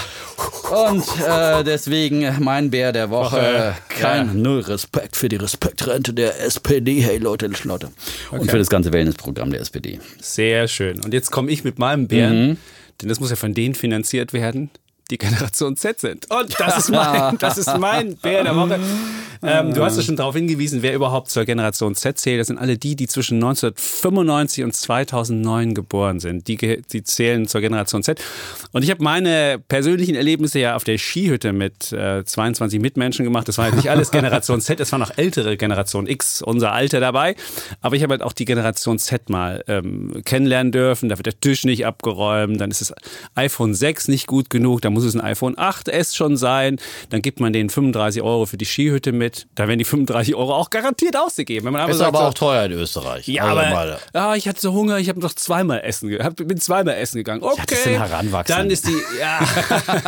[0.71, 3.37] Und äh, deswegen mein Bär der Woche.
[3.37, 3.75] Woche.
[3.91, 4.33] Kein ja.
[4.33, 7.01] Null Respekt für die Respektrente der SPD.
[7.01, 7.89] Hey Leute, Leute.
[8.31, 8.41] Okay.
[8.41, 10.01] Und für das ganze Wellnessprogramm der SPD.
[10.19, 10.99] Sehr schön.
[11.05, 12.49] Und jetzt komme ich mit meinem Bären.
[12.49, 12.57] Mhm.
[13.03, 14.71] Denn das muss ja von denen finanziert werden,
[15.13, 16.31] die Generation Z sind.
[16.31, 18.81] Und das ist mein, das ist mein Bär der Woche.
[19.45, 22.39] Ähm, du hast ja schon darauf hingewiesen, wer überhaupt zur Generation Z zählt.
[22.39, 26.47] Das sind alle die, die zwischen 1995 und 2009 geboren sind.
[26.47, 28.23] Die, die zählen zur Generation Z.
[28.71, 33.49] Und ich habe meine persönlichen Erlebnisse ja auf der Skihütte mit äh, 22 Mitmenschen gemacht.
[33.49, 37.01] Das war halt nicht alles Generation Z, es war noch ältere Generation X, unser Alter
[37.01, 37.35] dabei.
[37.81, 41.09] Aber ich habe halt auch die Generation Z mal ähm, kennenlernen dürfen.
[41.09, 42.95] Da wird der Tisch nicht abgeräumt, dann ist das
[43.35, 46.79] iPhone 6 nicht gut genug, da muss es ein iPhone 8S schon sein.
[47.11, 50.55] Dann gibt man denen 35 Euro für die Skihütte mit da werden die 35 Euro
[50.55, 51.67] auch garantiert ausgegeben.
[51.67, 53.29] Wenn man ist sagt, aber auch teuer in Österreich.
[53.29, 56.95] Ja, also aber ja, ich hatte so Hunger, ich habe noch zweimal essen, bin zweimal
[56.95, 57.43] essen gegangen.
[57.43, 58.57] Okay, ja, das sind heranwachsen.
[58.57, 59.41] dann ist die, ja,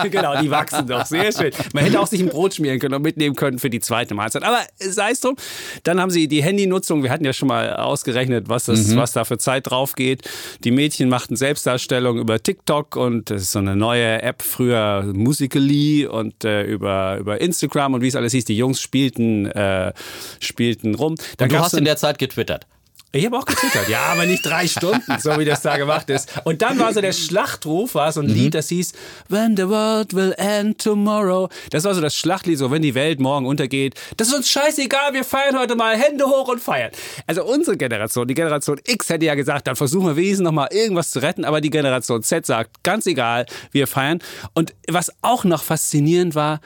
[0.11, 1.52] genau, die wachsen doch, sehr schön.
[1.72, 4.42] Man hätte auch sich ein Brot schmieren können und mitnehmen können für die zweite Mahlzeit.
[4.42, 5.37] Aber sei es drum.
[5.83, 8.96] Dann haben sie die Handynutzung, wir hatten ja schon mal ausgerechnet, was, das, mhm.
[8.96, 10.22] was da für Zeit drauf geht.
[10.64, 16.07] Die Mädchen machten Selbstdarstellung über TikTok und das ist so eine neue App, früher Musically
[16.07, 18.44] und äh, über, über Instagram und wie es alles hieß.
[18.44, 19.92] Die Jungs spielten spielten, äh,
[20.40, 21.14] spielten rum.
[21.37, 22.66] Dann und du hast in der Zeit getwittert.
[23.14, 26.29] Ich habe auch getwittert, ja, aber nicht drei Stunden, so wie das da gemacht ist.
[26.42, 28.35] Und dann war so der Schlachtruf, war so ein mhm.
[28.35, 28.92] Lied, das hieß
[29.29, 31.48] When the world will end tomorrow.
[31.70, 33.94] Das war so das Schlachtlied, so wenn die Welt morgen untergeht.
[34.16, 36.90] Das ist uns scheißegal, wir feiern heute mal Hände hoch und feiern.
[37.29, 40.68] Also unsere Generation, die Generation X hätte ja gesagt, dann versuchen wir wenigstens noch mal
[40.72, 44.18] irgendwas zu retten, aber die Generation Z sagt, ganz egal, wir feiern.
[44.55, 46.61] Und was auch noch faszinierend war,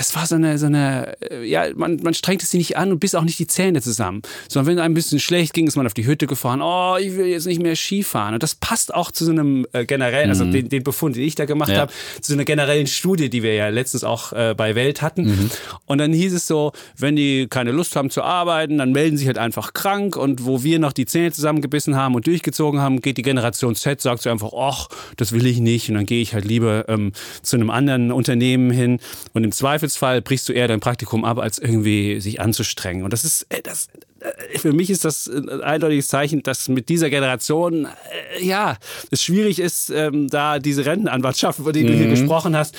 [0.00, 3.00] es war so eine, so eine, äh, ja, man, man strengte sich nicht an und
[3.00, 4.22] biss auch nicht die Zähne zusammen.
[4.48, 7.16] Sondern wenn es ein bisschen schlecht ging, ist man auf die Hütte gefahren, oh, ich
[7.16, 8.32] will jetzt nicht mehr Skifahren.
[8.32, 10.52] Und das passt auch zu so einem äh, generellen, also mhm.
[10.52, 11.80] den, den Befund, den ich da gemacht ja.
[11.80, 15.24] habe, zu so einer generellen Studie, die wir ja letztens auch äh, bei Welt hatten.
[15.26, 15.50] Mhm.
[15.84, 19.24] Und dann hieß es so, wenn die keine Lust haben zu arbeiten, dann melden sie
[19.24, 20.16] sich halt einfach krank.
[20.16, 24.00] Und wo wir noch die Zähne zusammengebissen haben und durchgezogen haben, geht die Generation Z,
[24.00, 25.90] sagt so einfach, ach, das will ich nicht.
[25.90, 28.98] Und dann gehe ich halt lieber ähm, zu einem anderen Unternehmen hin.
[29.34, 33.04] Und im Zweifel Zweifelsfall brichst du eher dein Praktikum ab, als irgendwie sich anzustrengen.
[33.04, 33.88] Und das ist, äh, das,
[34.20, 38.76] äh, für mich ist das ein eindeutiges Zeichen, dass mit dieser Generation, äh, ja,
[39.10, 41.86] es schwierig ist, ähm, da diese Rentenanwartschaft, über die mhm.
[41.88, 42.10] du hier mhm.
[42.10, 42.74] gesprochen hast,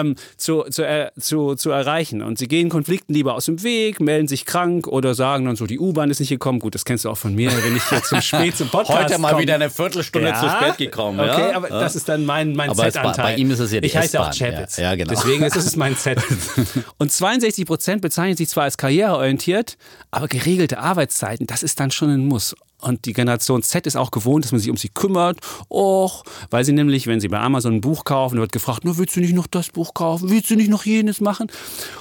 [0.00, 2.22] ähm, zu, zu, äh, zu, zu erreichen.
[2.22, 5.66] Und sie gehen Konflikten lieber aus dem Weg, melden sich krank oder sagen dann so,
[5.66, 6.58] die U-Bahn ist nicht gekommen.
[6.58, 9.18] Gut, das kennst du auch von mir, wenn ich jetzt zum spät zum Podcast Heute
[9.18, 9.42] mal komm.
[9.42, 11.20] wieder eine Viertelstunde ja, zu spät gekommen.
[11.20, 11.56] Okay, ja?
[11.56, 11.80] aber ja.
[11.80, 13.24] das ist dann mein, mein Z-Anteil.
[13.24, 14.76] Bei ihm ist es ja die Ich heiße auch Chapitz.
[14.76, 15.10] Ja, genau.
[15.10, 16.18] Deswegen ist es mein Z.
[16.98, 19.76] Und 62 Prozent bezeichnen sich zwar als karriereorientiert,
[20.10, 22.54] aber geregelte Arbeitszeiten, das ist dann schon ein Muss.
[22.84, 25.38] Und die Generation Z ist auch gewohnt, dass man sich um sie kümmert.
[25.70, 29.16] Och, weil sie nämlich, wenn sie bei Amazon ein Buch kaufen, wird gefragt, nur willst
[29.16, 30.28] du nicht noch das Buch kaufen?
[30.28, 31.50] Willst du nicht noch jenes machen?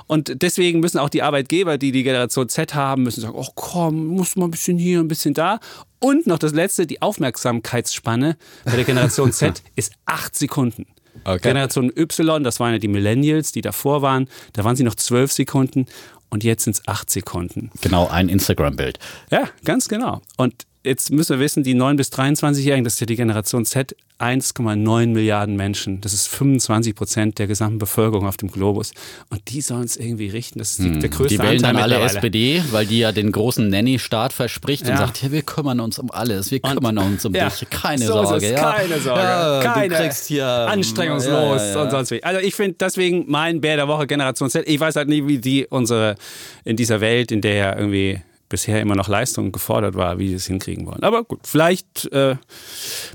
[0.07, 4.07] Und deswegen müssen auch die Arbeitgeber, die die Generation Z haben, müssen sagen, oh komm,
[4.07, 5.59] muss mal ein bisschen hier, ein bisschen da.
[5.99, 10.85] Und noch das letzte, die Aufmerksamkeitsspanne bei der Generation Z ist acht Sekunden.
[11.23, 11.39] Okay.
[11.39, 15.31] Generation Y, das waren ja die Millennials, die davor waren, da waren sie noch zwölf
[15.31, 15.85] Sekunden
[16.29, 17.71] und jetzt sind es acht Sekunden.
[17.81, 18.99] Genau, ein Instagram-Bild.
[19.29, 20.21] Ja, ganz genau.
[20.35, 23.95] Und jetzt müssen wir wissen, die 9- bis 23-Jährigen, das ist ja die Generation Z,
[24.19, 25.99] 1,9 Milliarden Menschen.
[26.01, 28.93] Das ist 25 Prozent der gesamten Bevölkerung auf dem Globus.
[29.29, 30.59] Und die sollen es irgendwie richten.
[30.59, 33.31] Das ist die, der hm, größte Die wählen dann alle SPD, weil die ja den
[33.31, 34.91] großen Nanny-Staat verspricht ja.
[34.91, 37.69] und sagt, ja, wir kümmern uns um alles, wir kümmern und, uns um ja, dich,
[37.69, 38.51] keine so Sorge.
[38.51, 38.73] Ja.
[38.73, 42.23] Keine Sorge, ja, keine, du kriegst hier anstrengungslos und sonst wie.
[42.23, 44.67] Also ich finde deswegen mein Bär der Woche Generation Z.
[44.67, 46.15] Ich weiß halt nicht, wie die unsere
[46.63, 48.21] in dieser Welt, in der ja irgendwie
[48.53, 51.01] bisher immer noch Leistung gefordert war, wie sie es hinkriegen wollen.
[51.01, 52.35] Aber gut, vielleicht äh,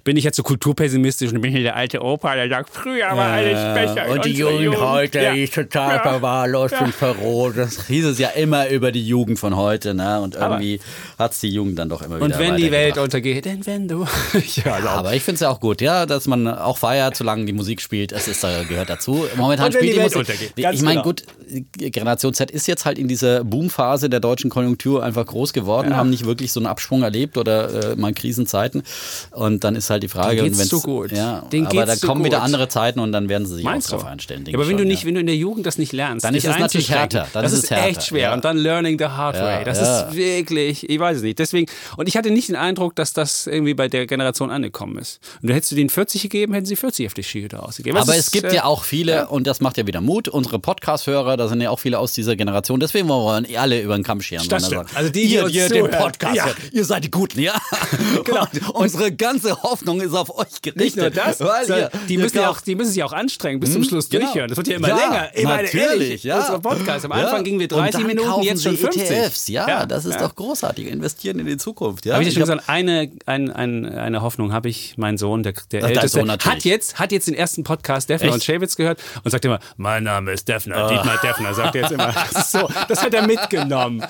[0.03, 3.31] bin ich jetzt so kulturpessimistisch und bin hier der alte Opa, der sagt, früher war
[3.31, 4.11] alles besser.
[4.11, 5.33] Und die Jugend, Jugend heute ja.
[5.33, 6.03] ist total ja.
[6.03, 6.85] verwahrlost ja.
[6.85, 7.57] und verroht.
[7.57, 9.95] Das hieß es ja immer über die Jugend von heute.
[9.95, 10.21] Ne?
[10.21, 10.81] Und irgendwie
[11.17, 13.87] hat es die Jugend dann doch immer wieder Und wenn die Welt untergeht, denn wenn
[13.87, 14.05] du...
[14.65, 17.45] ja, also aber ich finde es ja auch gut, ja, dass man auch feiert, solange
[17.45, 18.11] die Musik spielt.
[18.11, 19.25] Es ist, äh, gehört dazu.
[19.37, 20.19] Momentan spielt die, die Musik...
[20.19, 20.53] Untergeht.
[20.57, 21.03] Ich meine, genau.
[21.05, 21.23] gut,
[21.77, 25.97] Generation Z ist jetzt halt in dieser Boomphase der deutschen Konjunktur einfach groß geworden, ja.
[25.97, 28.83] haben nicht wirklich so einen Absprung erlebt oder äh, mal Krisenzeiten.
[29.31, 31.13] Und dann ist halt die Frage, wenn so gut.
[31.13, 33.93] Ja, Den aber da kommen so wieder andere Zeiten und dann werden sie sich Meinst
[33.93, 34.45] auch drauf einstellen.
[34.47, 36.35] Ja, aber wenn schon, du nicht, wenn du in der Jugend das nicht lernst, dann
[36.35, 37.29] ist es natürlich härter.
[37.33, 37.87] Dann das ist, ist härter.
[37.87, 38.33] echt schwer.
[38.33, 39.65] Und dann learning the hard way.
[39.65, 41.39] Das ist wirklich, ich weiß es nicht.
[41.39, 45.21] Deswegen, und ich hatte nicht den Eindruck, dass das irgendwie bei der Generation angekommen ist.
[45.43, 47.97] Und du hättest du denen 40 gegeben, hätten sie 40 auf die Skihütte ausgegeben.
[47.97, 51.37] aber es gibt äh, ja auch viele, und das macht ja wieder Mut, unsere Podcast-Hörer,
[51.37, 52.81] da sind ja auch viele aus dieser Generation.
[52.81, 54.47] Deswegen wollen wir alle über den Kamm scheren.
[54.95, 56.47] Also die, die, die, die den Podcast ja.
[56.73, 57.55] Ihr seid die Guten, ja?
[58.25, 58.47] genau.
[58.73, 60.77] Und unsere ganze Hoffnung ist auf euch gerichtet.
[60.77, 63.73] Nicht nur das, ihr, die, ihr müssen ja auch, die müssen sich auch anstrengen, bis
[63.73, 63.89] zum hm?
[63.89, 64.27] Schluss genau.
[64.27, 64.49] durchhören.
[64.49, 65.31] Das wird ja immer ja, länger.
[65.35, 66.41] Ich natürlich, ehrlich, ja.
[66.41, 67.05] Unser Podcast.
[67.05, 69.03] Am Anfang gingen wir 30 Minuten, jetzt schon 50.
[69.03, 69.49] ETFs.
[69.49, 70.87] Ja, ja, das ist doch großartig.
[70.89, 72.07] Investieren in die Zukunft.
[72.07, 72.15] Ja?
[72.15, 75.55] Habe ich dir schon gesagt, eine, ein, ein, eine Hoffnung habe ich, mein Sohn, der,
[75.71, 78.35] der Ach, Älteste, hat jetzt, hat jetzt den ersten Podcast Defner Echt?
[78.35, 80.89] und Schäwitz gehört und sagt immer, mein Name ist Defner, oh.
[80.89, 82.15] Dietmar Defner, sagt er jetzt immer.
[82.33, 84.05] Das, so, das hat er mitgenommen.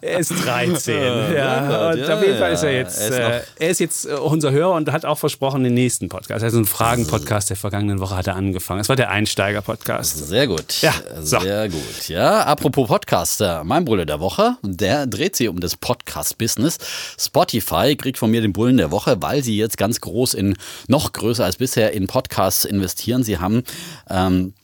[0.00, 0.94] Er ist 13.
[1.34, 4.12] ja, und auf jeden Fall ist er jetzt, er ist, äh, er ist jetzt äh,
[4.14, 6.44] unser Hörer und hat auch versprochen, den nächsten Podcast.
[6.44, 8.80] Also ein Fragen-Podcast der vergangenen Woche hat er angefangen.
[8.80, 10.28] Es war der Einsteiger-Podcast.
[10.28, 10.80] Sehr gut.
[10.82, 11.40] Ja, so.
[11.40, 12.08] sehr gut.
[12.08, 16.78] Ja, apropos Podcaster, mein Bulle der Woche, der dreht sich um das Podcast-Business.
[17.18, 20.56] Spotify kriegt von mir den Bullen der Woche, weil sie jetzt ganz groß in,
[20.88, 23.22] noch größer als bisher in Podcasts investieren.
[23.22, 23.62] Sie haben
[24.08, 24.54] ähm,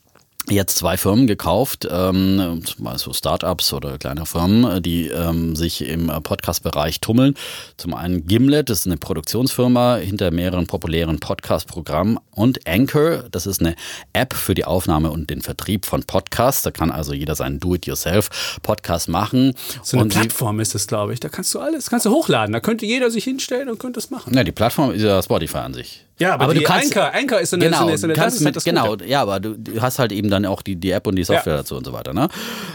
[0.48, 2.62] jetzt zwei Firmen gekauft, ähm,
[2.96, 7.35] so Startups oder kleine Firmen, die ähm, sich im Podcast-Bereich tummeln.
[7.76, 13.61] Zum einen Gimlet, das ist eine Produktionsfirma hinter mehreren populären Podcast-Programmen und Anchor, das ist
[13.61, 13.74] eine
[14.12, 16.62] App für die Aufnahme und den Vertrieb von Podcasts.
[16.62, 19.54] Da kann also jeder seinen Do-it-yourself-Podcast machen.
[19.82, 21.20] So eine und Plattform ist das, glaube ich.
[21.20, 22.52] Da kannst du alles, kannst du hochladen.
[22.52, 24.35] Da könnte jeder sich hinstellen und könnte es machen.
[24.35, 26.06] Ja, die Plattform ist ja Spotify an sich.
[26.18, 28.14] Ja, aber, aber du kannst, Anchor, Anchor ist so eine, genau, so eine, so eine
[28.14, 30.90] kannst mit, halt genau, ja, aber du, du, hast halt eben dann auch die, die
[30.90, 31.59] App und die Software ja.
[31.59, 32.14] dazu und so weiter.
[32.14, 32.29] Ne?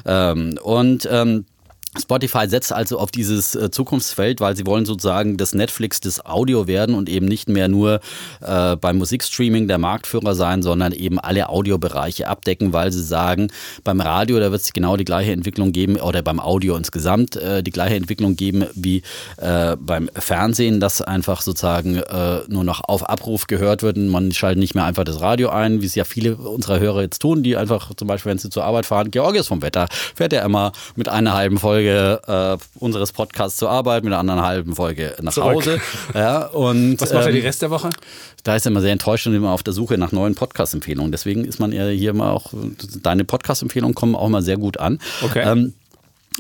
[0.06, 1.45] Ähm, und ähm,
[1.99, 6.65] Spotify setzt also auf dieses äh, Zukunftsfeld, weil sie wollen sozusagen das Netflix des Audio
[6.65, 7.99] werden und eben nicht mehr nur
[8.39, 13.49] äh, beim Musikstreaming der Marktführer sein, sondern eben alle Audiobereiche abdecken, weil sie sagen,
[13.84, 17.62] beim Radio, da wird es genau die gleiche Entwicklung geben, oder beim Audio insgesamt äh,
[17.62, 19.04] die gleiche Entwicklung geben wie
[19.38, 24.32] äh, beim Fernsehen, dass einfach sozusagen äh, nur noch auf Abruf gehört wird und man
[24.32, 27.43] schaltet nicht mehr einfach das Radio ein, wie es ja viele unserer Hörer jetzt tun,
[27.43, 30.71] die einfach zum Beispiel, wenn sie zur Arbeit fahren, Georgios vom Wetter, fährt er immer
[30.95, 35.15] mit einer halben Folge Folge äh, unseres Podcasts zur Arbeit, mit einer anderen halben Folge
[35.22, 35.56] nach Zurück.
[35.56, 35.82] Hause.
[36.13, 37.89] Ja, und, Was macht er ähm, die Rest der Woche?
[38.44, 41.12] Da ist er immer sehr enttäuscht und immer auf der Suche nach neuen Podcast-Empfehlungen.
[41.12, 42.54] Deswegen ist man ja hier immer auch,
[43.02, 45.00] deine Podcast-Empfehlungen kommen auch mal sehr gut an.
[45.24, 45.44] Okay.
[45.46, 45.74] Ähm,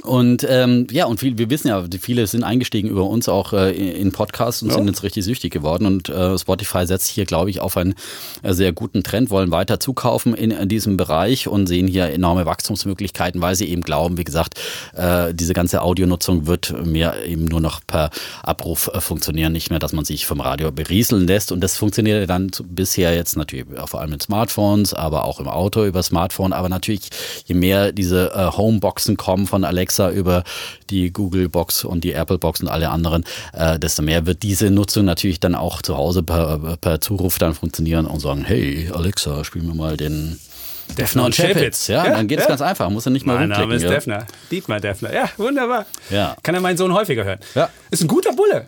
[0.03, 3.71] und ähm, ja, und viel, wir wissen ja, viele sind eingestiegen über uns auch äh,
[3.71, 4.75] in Podcasts und ja.
[4.75, 5.85] sind jetzt richtig süchtig geworden.
[5.85, 7.93] Und äh, Spotify setzt hier, glaube ich, auf einen
[8.41, 12.45] äh, sehr guten Trend, wollen weiter zukaufen in, in, diesem Bereich und sehen hier enorme
[12.45, 14.59] Wachstumsmöglichkeiten, weil sie eben glauben, wie gesagt,
[14.95, 18.09] äh, diese ganze Audionutzung wird mehr eben nur noch per
[18.41, 21.51] Abruf äh, funktionieren, nicht mehr, dass man sich vom Radio berieseln lässt.
[21.51, 25.85] Und das funktioniert dann bisher jetzt natürlich vor allem mit Smartphones, aber auch im Auto
[25.85, 26.53] über Smartphone.
[26.53, 27.09] Aber natürlich,
[27.45, 30.43] je mehr diese äh, Homeboxen kommen von Alexa, Alexa, über
[30.89, 34.71] die Google Box und die Apple Box und alle anderen, äh, desto mehr wird diese
[34.71, 39.43] Nutzung natürlich dann auch zu Hause per, per Zuruf dann funktionieren und sagen, hey Alexa,
[39.43, 40.39] spiel mir mal den
[40.97, 41.87] Defner und Chapitz.
[41.87, 42.49] Ja, ja, dann geht es ja.
[42.49, 42.89] ganz einfach.
[42.89, 43.89] Muss er nicht mal Mein Name ist ja.
[43.89, 44.25] Defner.
[44.49, 45.13] Dietmar Defner.
[45.13, 45.85] Ja, wunderbar.
[46.09, 46.35] Ja.
[46.43, 47.39] Kann er meinen Sohn häufiger hören.
[47.55, 47.69] Ja.
[47.91, 48.67] Ist ein guter Bulle.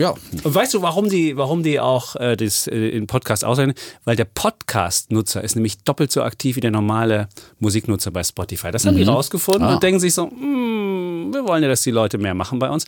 [0.00, 0.14] Ja.
[0.44, 3.74] Und weißt du, warum die, warum die auch äh, das äh, in Podcast aussehen?
[4.04, 8.70] Weil der Podcast-Nutzer ist nämlich doppelt so aktiv wie der normale Musiknutzer bei Spotify.
[8.70, 9.74] Das haben die rausgefunden Ah.
[9.74, 12.86] und denken sich so, "Hm, wir wollen ja, dass die Leute mehr machen bei uns.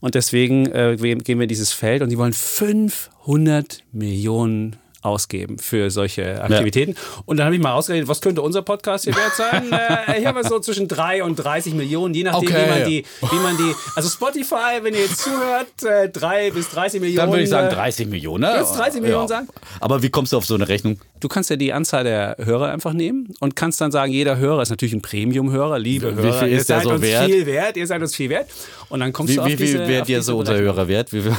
[0.00, 5.90] Und deswegen äh, gehen wir in dieses Feld und die wollen 500 Millionen ausgeben für
[5.90, 6.94] solche Aktivitäten.
[7.24, 9.72] Und dann habe ich mal ausgerechnet, was könnte unser Podcast hier wert sein?
[10.08, 12.64] äh, hier haben wir so zwischen 3 und 30 Millionen, je nachdem, Okay.
[12.66, 13.74] wie, man die, wie man die.
[13.94, 17.16] Also Spotify, wenn ihr jetzt zuhört, äh, 3 bis 30 Millionen.
[17.18, 18.42] Dann würde ich sagen äh, 30 Millionen.
[18.42, 18.48] Ne?
[18.54, 19.48] Würdest du 30 Millionen sagen?
[19.80, 20.98] Aber wie kommst du auf so eine Rechnung?
[21.20, 24.62] Du kannst ja die Anzahl der Hörer einfach nehmen und kannst dann sagen, jeder Hörer
[24.62, 26.38] ist natürlich ein Premium-Hörer, liebe Wie Hörer.
[26.40, 27.24] viel ihr ist der seid so uns wert?
[27.26, 28.48] viel wert, ihr seid uns viel wert.
[28.88, 30.56] Und dann kommst Wie, du auf wie diese, viel wäre auf dir diese so unser.
[30.58, 31.12] Hörer wert?
[31.12, 31.36] Wie viel?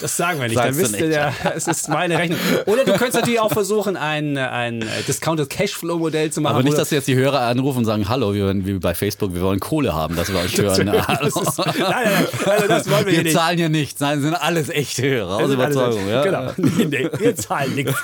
[0.00, 0.56] Das sagen wir nicht.
[0.56, 2.38] Sagst Dann wisst ihr, ja, es ist meine Rechnung.
[2.66, 6.54] Oder du könntest natürlich auch versuchen, ein, ein Discounted Cashflow-Modell zu machen.
[6.56, 9.34] Aber nicht, dass jetzt die Hörer anrufen und sagen, hallo, wir wollen, wie bei Facebook,
[9.34, 10.86] wir wollen Kohle haben, dass wir euch hören.
[10.86, 13.36] das ist, nein, nein, nein, also das wollen wir, hier Wir nicht.
[13.36, 14.00] zahlen ja nichts.
[14.00, 15.36] Nein, sind alles echte Hörer.
[15.36, 16.08] Aus Überzeugung.
[16.08, 16.22] Ja.
[16.22, 16.52] Genau.
[16.76, 17.94] Nee, nee, wir zahlen nichts.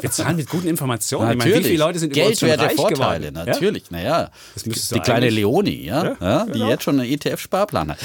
[0.00, 1.38] Wir zahlen mit guten Informationen.
[1.38, 1.46] Natürlich.
[1.46, 3.46] Ich meine, wie viele Leute sind schon Geldwerte reich Vorteile, geworden?
[3.46, 3.90] natürlich.
[3.90, 4.30] Naja,
[4.64, 6.68] müsstest du die kleine Leonie, ja, Ja, ja, die genau.
[6.68, 7.98] jetzt schon einen ETF-Sparplan hat.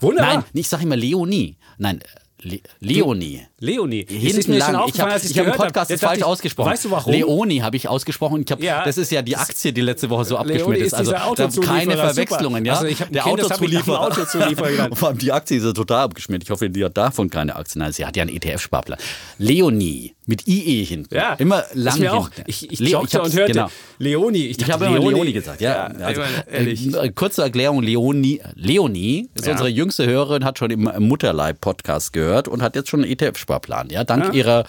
[0.00, 0.34] Wunderbar.
[0.34, 1.56] Nein, ich sage immer Leonie.
[1.78, 2.00] Nein,
[2.44, 3.40] Le Leonie.
[3.60, 4.04] Leonie.
[4.08, 4.88] Es Hinten ist mir schon lang.
[4.88, 6.70] Ich habe hab im gehört Podcast das falsch ich, ausgesprochen.
[6.70, 7.12] Weißt du warum?
[7.12, 8.42] Leonie habe ich ausgesprochen.
[8.44, 8.84] Ich hab, Ja.
[8.84, 10.94] das ist ja die Aktie, die letzte Woche so abgeschmiert ist.
[10.94, 11.12] Also
[11.60, 11.96] keine.
[11.96, 12.64] Verwechslungen.
[12.64, 12.74] Ja?
[12.74, 14.90] Also ich hab der Kind, hab Autozulieferer.
[14.96, 16.42] Vor allem die Aktie ist ja total abgeschmiert.
[16.42, 17.80] Ich hoffe, die hat davon keine Aktien.
[17.80, 18.98] Nein, sie hat ja einen ETF-Sparplan.
[19.38, 21.14] Leonie mit IE hinten.
[21.14, 22.28] Ja, Immer lang mir auch.
[22.30, 22.44] hinten.
[22.48, 23.70] Ich, ich joggte hab's- und hörte genau.
[23.98, 24.46] Leonie.
[24.46, 25.90] Ich, Ich habe immer Leonie gesagt, ja.
[25.98, 26.94] Ja, also, ich meine, ehrlich.
[26.94, 29.52] äh, kurze Erklärung, Leonie, Leonie ist Ja.
[29.52, 34.04] unsere jüngste Hörerin, hat schon im Mutterleib-Podcast gehört und hat jetzt schon einen ETF-Sparplan, ja,
[34.04, 34.64] dank ihrer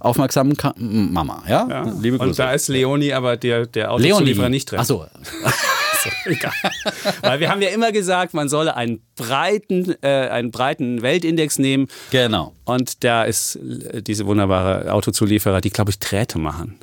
[0.00, 1.66] aufmerksamen Ka Mama, ja.
[1.70, 1.82] Ja.
[2.00, 2.30] Liebe Grüße.
[2.30, 4.80] Und da ist Leonie aber der, der Autozulieferer nicht drin.
[4.80, 5.06] Achso,
[6.24, 6.52] Egal.
[7.22, 11.88] Weil wir haben ja immer gesagt, man solle einen breiten, äh, einen breiten Weltindex nehmen.
[12.10, 12.54] genau.
[12.64, 16.78] Und da ist äh, diese wunderbare Autozulieferer, die, glaube ich, Drähte machen.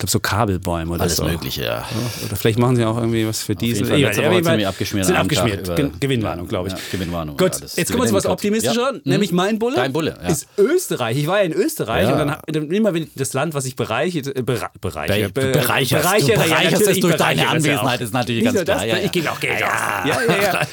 [0.00, 1.24] Ich glaube, so Kabelbäume oder Alles so.
[1.24, 1.86] Mögliche, ja.
[2.24, 3.86] Oder vielleicht machen sie auch irgendwie was für Diesel.
[3.94, 4.24] jeden Fall.
[4.26, 5.76] Auf jeden Fall ziemlich abgeschmiert Sind an einem abgeschmiert.
[5.76, 6.72] Ge Gewinnwarnung, glaube ich.
[6.74, 8.24] Ja, Gewinnwarnung, Gut, ja, jetzt kommen wir zu was.
[8.24, 9.00] Optimistischer, Ja.
[9.04, 9.76] nämlich mein Bulle.
[9.76, 10.28] Dein Bulle, ja.
[10.30, 11.18] Ist Österreich.
[11.18, 12.12] Ich war ja in Österreich Ja.
[12.12, 15.52] und dann dann immer wenn das Land, was ich bereiche, äh, bere, bereiche, Du bereicherst-
[15.52, 18.86] du bereichere, bereicherst natürlich, es durch deine bereichere es ja Anwesenheit, ist natürlich ganz klar,
[18.86, 19.04] ja, ja.
[19.04, 20.08] Ich gebe auch Geld Ja, aus.
[20.08, 20.66] Ja, ja,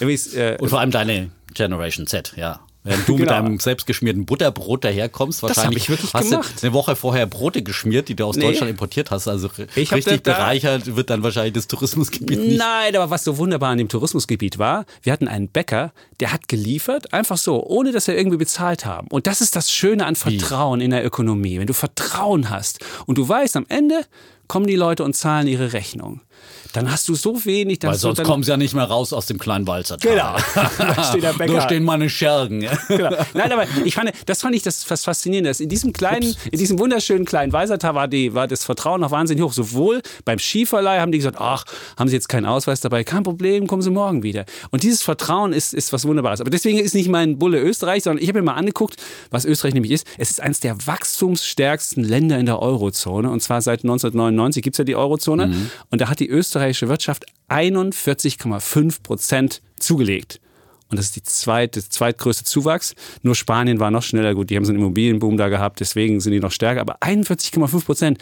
[0.00, 0.42] ja.
[0.52, 2.60] Äh, Und vor allem deine Generation Z, ja.
[2.82, 3.32] Wenn du mit Genau.
[3.32, 6.54] deinem selbstgeschmierten Butterbrot daherkommst, wahrscheinlich ich wirklich hast gemacht.
[6.62, 8.44] du eine Woche vorher Brote geschmiert, die du aus Nee.
[8.44, 9.28] Deutschland importiert hast.
[9.28, 12.58] Also Ich richtig bereichert wird dann wahrscheinlich das Tourismusgebiet nicht.
[12.58, 16.48] Nein, aber was so wunderbar an dem Tourismusgebiet war, wir hatten einen Bäcker, der hat
[16.48, 19.08] geliefert, einfach so, ohne dass er irgendwie bezahlt haben.
[19.08, 21.58] Und das ist das Schöne an Vertrauen in der Ökonomie.
[21.58, 24.06] Wenn du Vertrauen hast und du weißt, am Ende
[24.48, 26.22] kommen die Leute und zahlen ihre Rechnung.
[26.72, 29.38] Dann hast du so wenig, Weil sonst kommen sie ja nicht mehr raus aus dem
[29.38, 30.12] kleinen Walzertal.
[30.12, 30.36] Genau.
[30.78, 31.32] da steht der.
[31.32, 32.66] Da stehen meine Schergen.
[32.88, 33.10] Genau.
[33.34, 35.50] Nein, aber ich fand, das fand ich das faszinierende.
[35.58, 39.42] In diesem kleinen, in diesem wunderschönen kleinen Weisertal war, die, war das Vertrauen noch wahnsinnig
[39.44, 39.52] hoch.
[39.52, 41.64] Sowohl beim Skiverleih haben die gesagt, ach,
[41.96, 43.04] haben Sie jetzt keinen Ausweis dabei?
[43.04, 44.44] Kein Problem, kommen Sie morgen wieder.
[44.70, 46.40] Und dieses Vertrauen ist, ist was Wunderbares.
[46.40, 48.96] Aber deswegen ist nicht mein Bulle Österreich, sondern ich habe mir mal angeguckt,
[49.30, 50.06] was Österreich nämlich ist.
[50.18, 53.30] Es ist eines der wachstumsstärksten Länder in der Eurozone.
[53.30, 55.70] Und zwar seit 1999 gibt es ja die Eurozone.
[55.90, 60.40] Und da hat die österreichische Wirtschaft 41,5 Prozent zugelegt.
[60.88, 62.94] Und das ist die zweite, zweitgrößte Zuwachs.
[63.22, 64.34] Nur Spanien war noch schneller.
[64.34, 66.80] Gut, die haben so einen Immobilienboom da gehabt, deswegen sind die noch stärker.
[66.80, 68.18] Aber 41,5 Prozent.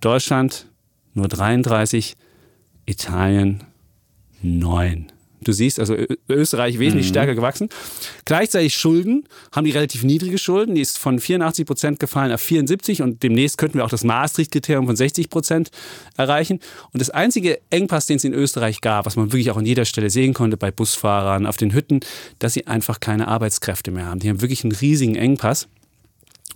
[0.00, 0.66] Deutschland
[1.14, 2.16] nur 33,
[2.86, 3.64] Italien
[4.42, 5.12] 9.
[5.42, 5.96] Du siehst, also
[6.28, 7.68] Österreich wesentlich stärker gewachsen.
[8.24, 10.74] Gleichzeitig Schulden, haben die relativ niedrige Schulden.
[10.74, 14.86] Die ist von 84 Prozent gefallen auf 74 und demnächst könnten wir auch das Maastricht-Kriterium
[14.86, 15.70] von 60 Prozent
[16.16, 16.60] erreichen.
[16.92, 19.84] Und das einzige Engpass, den es in Österreich gab, was man wirklich auch an jeder
[19.84, 22.00] Stelle sehen konnte, bei Busfahrern, auf den Hütten,
[22.38, 24.20] dass sie einfach keine Arbeitskräfte mehr haben.
[24.20, 25.68] Die haben wirklich einen riesigen Engpass.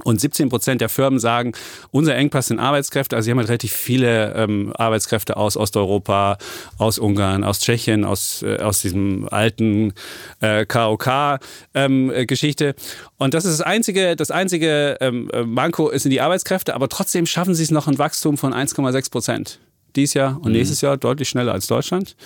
[0.03, 1.53] Und 17 Prozent der Firmen sagen,
[1.93, 3.15] unser Engpass sind Arbeitskräfte.
[3.15, 6.37] Also sie haben halt relativ viele ähm, Arbeitskräfte aus Osteuropa,
[6.79, 9.93] aus Ungarn, aus Tschechien, aus, äh, aus diesem alten
[10.41, 12.75] äh, KOK-Geschichte.
[13.19, 16.89] Und das ist das einzige, das einzige ähm, äh, Manko ist in die Arbeitskräfte, aber
[16.89, 19.61] trotzdem schaffen sie es noch ein Wachstum von 1,6 Prozent.
[19.95, 22.17] Dies Jahr und nächstes Jahr deutlich schneller als Deutschland.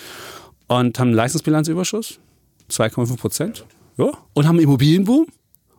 [0.68, 2.18] Und haben einen Leistungsbilanzüberschuss,
[2.70, 3.66] 2,5 Prozent.
[3.98, 4.12] Ja.
[4.32, 5.26] Und haben einen Immobilienboom.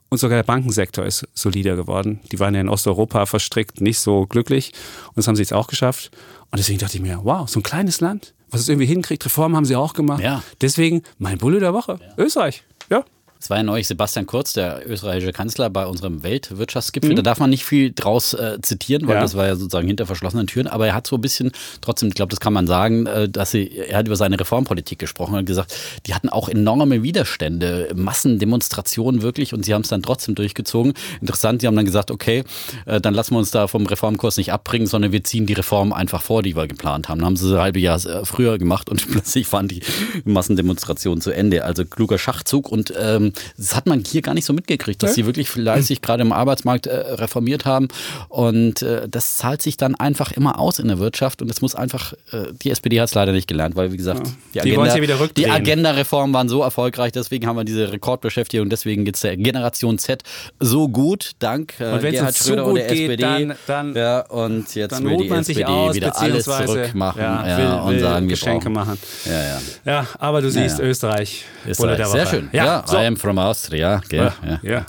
[0.09, 2.19] Und sogar der Bankensektor ist solider geworden.
[2.31, 4.73] Die waren ja in Osteuropa verstrickt, nicht so glücklich.
[5.09, 6.11] Und das haben sie jetzt auch geschafft.
[6.51, 9.23] Und deswegen dachte ich mir, wow, so ein kleines Land, was es irgendwie hinkriegt.
[9.23, 10.23] Reformen haben sie auch gemacht.
[10.23, 10.41] Ja.
[10.61, 11.99] Deswegen mein Bulle der Woche.
[12.17, 12.63] Österreich.
[12.89, 13.05] Ja.
[13.41, 17.11] Es war ja neulich Sebastian Kurz, der österreichische Kanzler, bei unserem Weltwirtschaftsgipfel.
[17.11, 17.15] Mhm.
[17.15, 19.21] Da darf man nicht viel draus äh, zitieren, weil ja.
[19.21, 20.67] das war ja sozusagen hinter verschlossenen Türen.
[20.67, 23.51] Aber er hat so ein bisschen, trotzdem, ich glaube, das kann man sagen, äh, dass
[23.51, 25.73] sie, er hat über seine Reformpolitik gesprochen und gesagt,
[26.05, 30.91] die hatten auch enorme Widerstände, Massendemonstrationen wirklich und sie haben es dann trotzdem durchgezogen.
[31.21, 32.43] Interessant, sie haben dann gesagt, okay,
[32.87, 35.93] äh, dann lassen wir uns da vom Reformkurs nicht abbringen, sondern wir ziehen die Reform
[35.93, 37.19] einfach vor, die wir geplant haben.
[37.19, 39.81] Dann haben sie ein halbes Jahr äh, früher gemacht und plötzlich waren die
[40.25, 41.63] Massendemonstrationen zu Ende.
[41.63, 45.15] Also kluger Schachzug und ähm, das hat man hier gar nicht so mitgekriegt, dass ja.
[45.15, 47.87] sie wirklich fleißig gerade im Arbeitsmarkt äh, reformiert haben
[48.27, 51.75] und äh, das zahlt sich dann einfach immer aus in der Wirtschaft und es muss
[51.75, 54.63] einfach, äh, die SPD hat es leider nicht gelernt, weil wie gesagt, ja.
[54.63, 59.21] die, Agenda, die Agenda-Reformen waren so erfolgreich, deswegen haben wir diese Rekordbeschäftigung, deswegen geht es
[59.21, 60.23] der Generation Z
[60.59, 63.21] so gut, dank äh, und Gerhard Schröder und der geht, SPD.
[63.21, 67.47] Dann, dann, ja, und jetzt dann will die man SPD aus, wieder alles zurückmachen ja,
[67.47, 68.73] ja, will, und will sagen, Geschenke brauchen.
[68.73, 68.97] machen.
[69.25, 69.61] Ja, ja.
[69.85, 70.89] Ja, aber du siehst, Ja, ja.
[70.89, 71.45] Österreich.
[71.67, 71.77] Österreich.
[71.77, 72.49] Bulle der Sehr schön.
[72.51, 72.97] Ja, Ja, so.
[73.19, 74.01] From Austria.
[74.09, 74.31] Gell?
[74.45, 74.59] Ja.
[74.63, 74.85] Ja.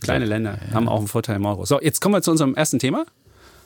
[0.00, 1.64] Kleine Länder haben auch einen Vorteil im Euro.
[1.64, 3.04] So, jetzt kommen wir zu unserem ersten Thema.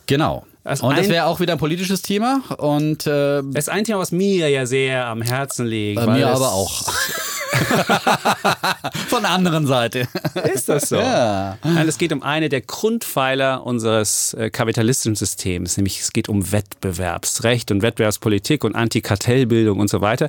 [0.07, 0.45] Genau.
[0.65, 3.99] Also und das wäre auch wieder ein politisches Thema und äh, Das ist ein Thema,
[4.01, 5.97] was mir ja sehr am Herzen liegt.
[6.01, 6.85] bei weil mir aber auch.
[9.09, 10.07] Von der anderen Seite.
[10.53, 10.97] Ist das so?
[10.97, 11.59] Ja.
[11.63, 16.53] Nein, es geht um eine der Grundpfeiler unseres äh, kapitalistischen Systems, nämlich es geht um
[16.53, 20.29] Wettbewerbsrecht und Wettbewerbspolitik und Antikartellbildung und so weiter.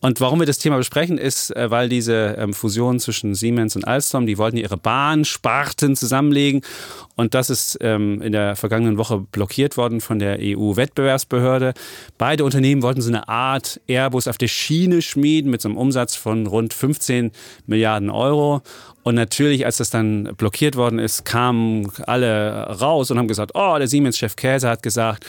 [0.00, 3.86] Und warum wir das Thema besprechen, ist, äh, weil diese ähm, Fusion zwischen Siemens und
[3.86, 6.62] Alstom, die wollten ihre Bahnsparten zusammenlegen
[7.16, 11.72] und das ist ähm, in der vergangenen Woche blockiert worden von der EU-Wettbewerbsbehörde.
[12.18, 16.14] Beide Unternehmen wollten so eine Art Airbus auf der Schiene schmieden mit so einem Umsatz
[16.14, 17.32] von rund 15
[17.66, 18.62] Milliarden Euro.
[19.02, 23.76] Und natürlich, als das dann blockiert worden ist, kamen alle raus und haben gesagt, oh,
[23.78, 25.24] der Siemens-Chef Käse hat gesagt,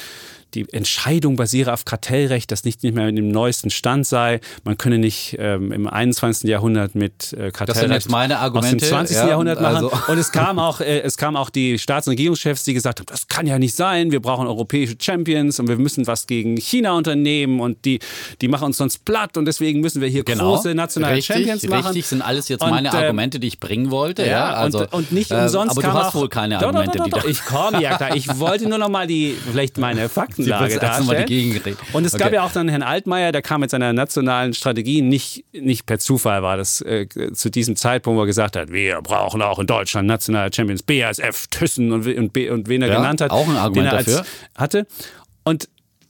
[0.54, 4.40] die Entscheidung basiere auf Kartellrecht, das nicht, nicht mehr in dem neuesten Stand sei.
[4.64, 6.50] Man könne nicht ähm, im 21.
[6.50, 9.16] Jahrhundert mit äh, Kartellrecht jetzt meine aus dem Argumente, 20.
[9.18, 9.76] ja, Jahrhundert machen.
[9.76, 13.00] also- Und es kam auch, äh, es kam auch die Staats- und Regierungschefs, die gesagt
[13.00, 14.12] haben, das kann ja nicht sein.
[14.12, 18.00] Wir brauchen europäische Champions und wir müssen was gegen China unternehmen und die,
[18.42, 21.16] die machen uns sonst platt und deswegen müssen wir hier große nationale Genau.
[21.18, 21.86] richtig, Champions machen.
[21.88, 24.26] Richtig, sind alles jetzt Und, meine äh, Argumente, die ich bringen wollte.
[24.26, 26.62] Ja, also, und, und nicht äh, umsonst Aber du kam hast auch, wohl keine Doch,
[26.62, 27.24] doch, Argumente, doch, die doch, da.
[27.24, 27.30] doch.
[27.30, 28.16] Ich komme ja klar.
[28.16, 30.10] Ich wollte nur noch mal die, vielleicht meine
[30.46, 31.78] Faktenlage darstellen.
[31.94, 32.36] Und es gab Okay.
[32.36, 36.44] ja auch dann Herrn Altmaier, der kam mit seiner nationalen Strategie, nicht, nicht per Zufall
[36.44, 40.08] war das äh, zu diesem Zeitpunkt, wo er gesagt hat, wir brauchen auch in Deutschland
[40.08, 43.32] nationale Champions, BASF, Thyssen und, und, und wen er Ja, genannt hat.
[43.32, 44.26] auch ein Argument er dafür.
[44.56, 44.88] Hatte.
[45.44, 45.70] Und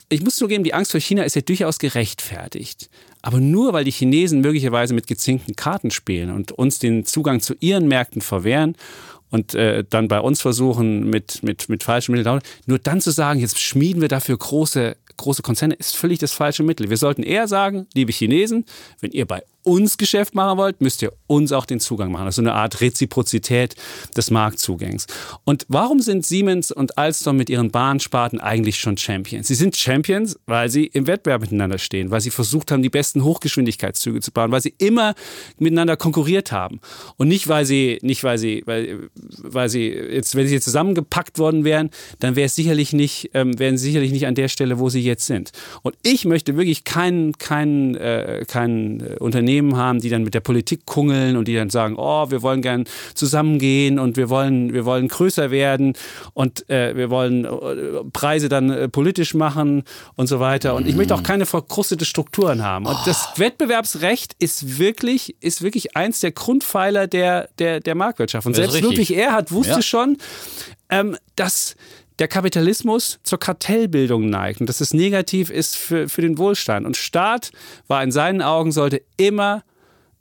[0.10, 2.90] ich muss zugeben, die Angst vor China ist ja durchaus gerechtfertigt.
[3.22, 7.56] Aber nur weil die Chinesen möglicherweise mit gezinkten Karten spielen und uns den Zugang zu
[7.60, 8.76] ihren Märkten verwehren
[9.30, 13.40] und äh, dann bei uns versuchen, mit, mit, mit falschen Mitteln, nur dann zu sagen,
[13.40, 16.90] jetzt schmieden wir dafür große, große Konzerne, ist völlig das falsche Mittel.
[16.90, 18.66] Wir sollten eher sagen, liebe Chinesen,
[19.00, 22.24] wenn ihr bei uns Geschäft machen wollt, müsst ihr uns auch den Zugang machen.
[22.24, 23.76] Das ist so eine Art Reziprozität
[24.16, 25.08] des Marktzugängs.
[25.44, 29.50] Und warum sind Siemens und Alstom mit ihren Bahnsparten eigentlich schon Champions?
[29.50, 33.26] Sie sind Champions, weil sie im Wettbewerb miteinander stehen, weil sie versucht haben, die besten
[33.26, 35.16] Hochgeschwindigkeitszüge zu bauen, weil sie immer
[35.60, 36.80] miteinander konkurriert haben.
[37.18, 41.40] Und nicht, weil sie, nicht, weil sie, weil, weil sie jetzt, wenn sie jetzt zusammengepackt
[41.40, 44.80] worden wären, dann wäre es sicherlich nicht, ähm, wären sie sicherlich nicht an der Stelle,
[44.80, 45.52] wo sie jetzt sind.
[45.82, 49.16] Und ich möchte wirklich kein, kein, äh, kein äh,
[49.58, 52.62] Unternehmen haben, die dann mit der Politik kungeln und die dann sagen, oh, wir wollen
[52.62, 55.93] gern zusammengehen und wir wollen, wir wollen größer werden
[56.34, 57.50] und äh, wir wollen äh,
[58.13, 59.84] Preise dann äh, politisch machen
[60.15, 60.76] und so weiter.
[60.76, 62.86] Und ich möchte auch keine verkrustete Strukturen haben.
[62.86, 68.46] Und das Wettbewerbsrecht ist wirklich, ist wirklich eins der Grundpfeiler der, der, der Marktwirtschaft.
[68.48, 68.82] Und selbst.
[68.82, 69.82] Ludwig Erhard wusste Ja.
[69.82, 70.17] schon,
[70.89, 71.76] ähm, dass
[72.20, 76.86] der Kapitalismus zur Kartellbildung neigt und dass es negativ ist für, für den Wohlstand.
[76.86, 77.52] Und Staat
[77.88, 79.64] war in seinen Augen, sollte immer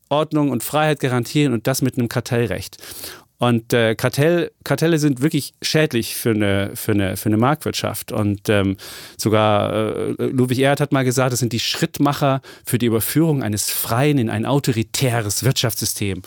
[0.08, 2.76] Ordnung und Freiheit garantieren und das mit einem Kartellrecht.
[3.38, 8.10] Und äh, Kartell, Kartelle sind wirklich schädlich für eine, für eine, für eine Marktwirtschaft.
[8.10, 8.78] Und ähm,
[9.18, 13.70] sogar äh, Ludwig Erhard hat mal gesagt, das sind die Schrittmacher für die Überführung eines
[13.70, 16.22] freien in ein autoritäres Wirtschaftssystem.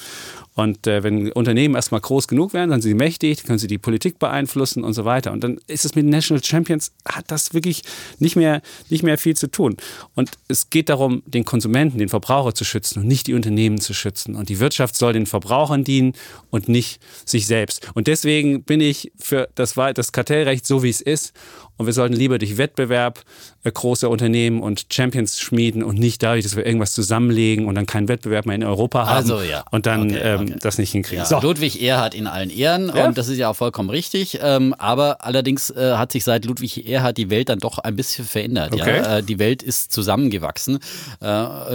[0.60, 3.78] Und äh, wenn Unternehmen erstmal groß genug werden, dann sind sie mächtig, können sie die
[3.78, 5.32] Politik beeinflussen und so weiter.
[5.32, 7.84] Und dann ist es mit National Champions, hat das wirklich
[8.20, 9.78] nicht mehr, nicht mehr viel zu tun.
[10.16, 13.94] Und es geht darum, den Konsumenten, den Verbraucher zu schützen und nicht die Unternehmen zu
[13.94, 14.36] schützen.
[14.36, 16.12] Und die Wirtschaft soll den Verbrauchern dienen
[16.50, 17.90] und nicht sich selbst.
[17.94, 21.32] Und deswegen bin ich für das, das Kartellrecht so, wie es ist.
[21.80, 23.22] Und wir sollten lieber durch Wettbewerb
[23.64, 27.86] äh, große Unternehmen und Champions schmieden und nicht dadurch, dass wir irgendwas zusammenlegen und dann
[27.86, 29.64] keinen Wettbewerb mehr in Europa haben Also, ja.
[29.72, 30.56] und dann Okay, ähm, okay.
[30.62, 31.20] das nicht hinkriegen.
[31.20, 31.40] Ja, So.
[31.40, 33.08] Ludwig Erhard in allen Ehren Ja.
[33.08, 34.40] und das ist ja auch vollkommen richtig.
[34.44, 38.26] Ähm, aber allerdings äh, hat sich seit Ludwig Erhard die Welt dann doch ein bisschen
[38.26, 38.74] verändert.
[38.74, 39.20] Okay.
[39.20, 40.80] Äh, die Welt ist zusammengewachsen.
[41.22, 41.28] Äh,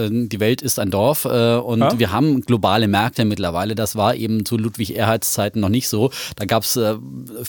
[0.05, 3.73] äh, die Welt ist ein Dorf äh, und wir haben globale Märkte mittlerweile.
[3.73, 6.11] Das war eben zu Ludwig Erhards Zeiten noch nicht so.
[6.35, 6.79] Da gab es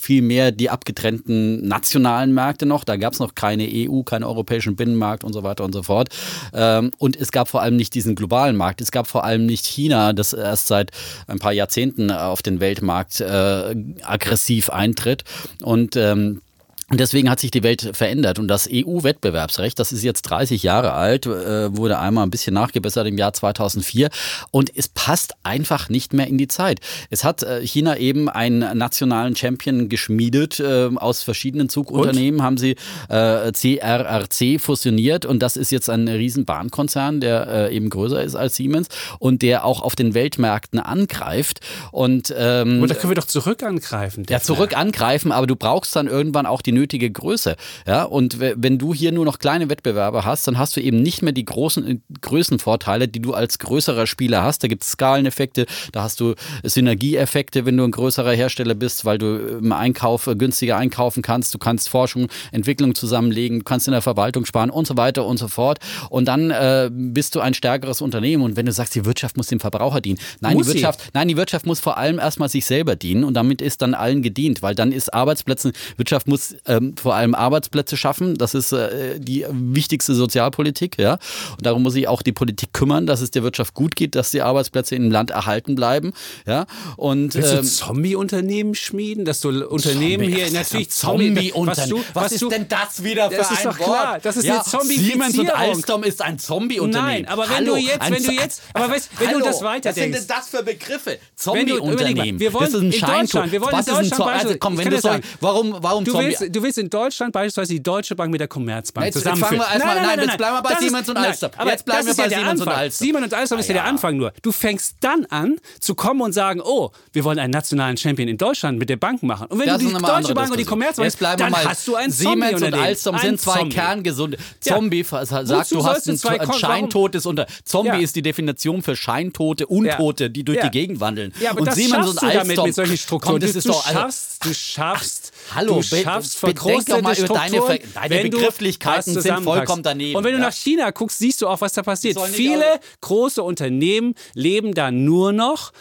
[0.00, 2.84] viel mehr die abgetrennten nationalen Märkte noch.
[2.84, 6.08] Da gab es noch keine EU, keinen europäischen Binnenmarkt und so weiter und so fort.
[6.54, 8.80] Ähm, und es gab vor allem nicht diesen globalen Markt.
[8.80, 10.92] Es gab vor allem nicht China, das erst seit
[11.26, 15.24] ein paar Jahrzehnten auf den Weltmarkt äh, aggressiv eintritt.
[15.62, 16.40] Und ähm,
[16.88, 18.38] und deswegen hat sich die Welt verändert.
[18.38, 23.08] Und das EU-Wettbewerbsrecht, das ist jetzt 30 Jahre alt, äh, wurde einmal ein bisschen nachgebessert
[23.08, 24.08] im Jahr 2004.
[24.52, 26.78] Und es passt einfach nicht mehr in die Zeit.
[27.10, 30.60] Es hat äh, China eben einen nationalen Champion geschmiedet.
[30.60, 32.76] Äh, aus verschiedenen Zugunternehmen haben sie
[33.08, 35.26] CRRC fusioniert.
[35.26, 39.64] Und das ist jetzt ein riesen Bahnkonzern, der eben größer ist als Siemens und der
[39.64, 41.60] auch auf den Weltmärkten angreift.
[41.90, 44.24] Und ähm, Und da können wir doch zurück angreifen.
[44.28, 47.56] ja, zurück angreifen, aber du brauchst dann irgendwann auch die nötige Größe.
[47.86, 51.22] Ja, und wenn du hier nur noch kleine Wettbewerber hast, dann hast du eben nicht
[51.22, 54.62] mehr die großen äh, Größenvorteile, die du als größerer Spieler hast.
[54.62, 59.18] Da gibt es Skaleneffekte, da hast du Synergieeffekte, wenn du ein größerer Hersteller bist, weil
[59.18, 61.54] du im Einkauf äh, günstiger einkaufen kannst.
[61.54, 65.38] Du kannst Forschung, Entwicklung zusammenlegen, du kannst in der Verwaltung sparen und so weiter und
[65.38, 65.78] so fort.
[66.10, 68.42] Und dann äh, bist du ein stärkeres Unternehmen.
[68.42, 70.18] Und wenn du sagst, die Wirtschaft muss dem Verbraucher dienen.
[70.40, 70.78] Nein, Muss die sie.
[70.78, 73.94] Wirtschaft Nein, die Wirtschaft muss vor allem erstmal sich selber dienen und damit ist dann
[73.94, 78.72] allen gedient, weil dann ist Arbeitsplätze, Wirtschaft muss ähm, vor allem Arbeitsplätze schaffen, das ist
[78.72, 81.14] äh, die wichtigste Sozialpolitik, ja.
[81.56, 84.30] Und darum muss sich auch die Politik kümmern, dass es der Wirtschaft gut geht, dass
[84.30, 86.12] die Arbeitsplätze im Land erhalten bleiben,
[86.46, 86.66] ja.
[86.96, 90.90] Und Willst du ähm, Zombie-Unternehmen schmieden, dass du Unternehmen Zombie, hier was natürlich?
[90.90, 92.04] Zombie-Unternehmen.
[92.14, 93.88] was, Was, du, ist du, denn das wieder für Das ein ist doch Wort?
[93.88, 95.10] klar, das ist ja, eine Zombifizierung.
[95.30, 97.06] Siemens und Alstom ist ein Zombie-Unternehmen.
[97.22, 99.62] Nein, aber wenn Hallo, du jetzt- wenn du jetzt- aber weißt, wenn du Hallo, das
[99.62, 101.10] weiterdenkst- Was sind denn das für Begriffe?
[101.12, 102.38] Du- Zombie-Unternehmen.
[102.40, 103.20] wir wollen das ist ein.
[103.20, 105.76] Deutschland, wir wollen Was in ist ein Deutschland Zo- also, komm, wenn du sagen, warum,
[105.80, 106.26] warum Du Zombie?
[106.40, 109.58] willst, du willst in Deutschland beispielsweise die Deutsche Bank mit der Commerzbank Jetzt- jetzt zusammenführen.
[109.62, 111.50] fangen wir erst mal- nein, jetzt bleiben wir bei Siemens und nein, Alstom.
[111.56, 112.68] aber Jetzt bleiben wir bei Siemens und.
[112.68, 113.06] Alstom.
[113.06, 113.84] Siemens und Alstom ist ja Ah, der.
[113.84, 114.32] Anfang nur.
[114.42, 118.38] Du fängst dann an zu kommen und sagen, oh, wir wollen einen nationalen Champion in
[118.38, 119.46] Deutschland mit der Bank machen.
[119.48, 120.64] Und wenn Das du die Deutsche Bank und die.
[120.64, 121.64] Commerzbank, Jetzt dann mal.
[121.64, 122.82] hast du ein Siemens und Zombie-Unternehmen.
[122.84, 123.74] Alstom sind zwei Zombie.
[123.74, 124.38] kerngesunde.
[124.60, 127.46] Zombie, Wozu du, hast ein, zwei ein scheintotes Unter.
[127.64, 127.98] Zombie Ja.
[127.98, 130.64] ist die Definition für Scheintote, Untote, die durch Ja.
[130.64, 131.32] die Gegend wandeln.
[131.40, 132.30] Ja, aber und das Siemens und Alstom.
[132.46, 133.32] damit mit solchen Strukturen.
[133.34, 137.02] Komm, das du, ist du doch, also, schaffst, du schaffst, Hallo, du schaffst verkrustete doch
[137.02, 140.46] mal über deine Strukturen, deine du Begrifflichkeiten sind vollkommen daneben, Und wenn du ja.
[140.46, 142.18] nach China guckst, siehst du auch, was da passiert.
[142.20, 145.72] Viele große Unternehmen leben da nur noch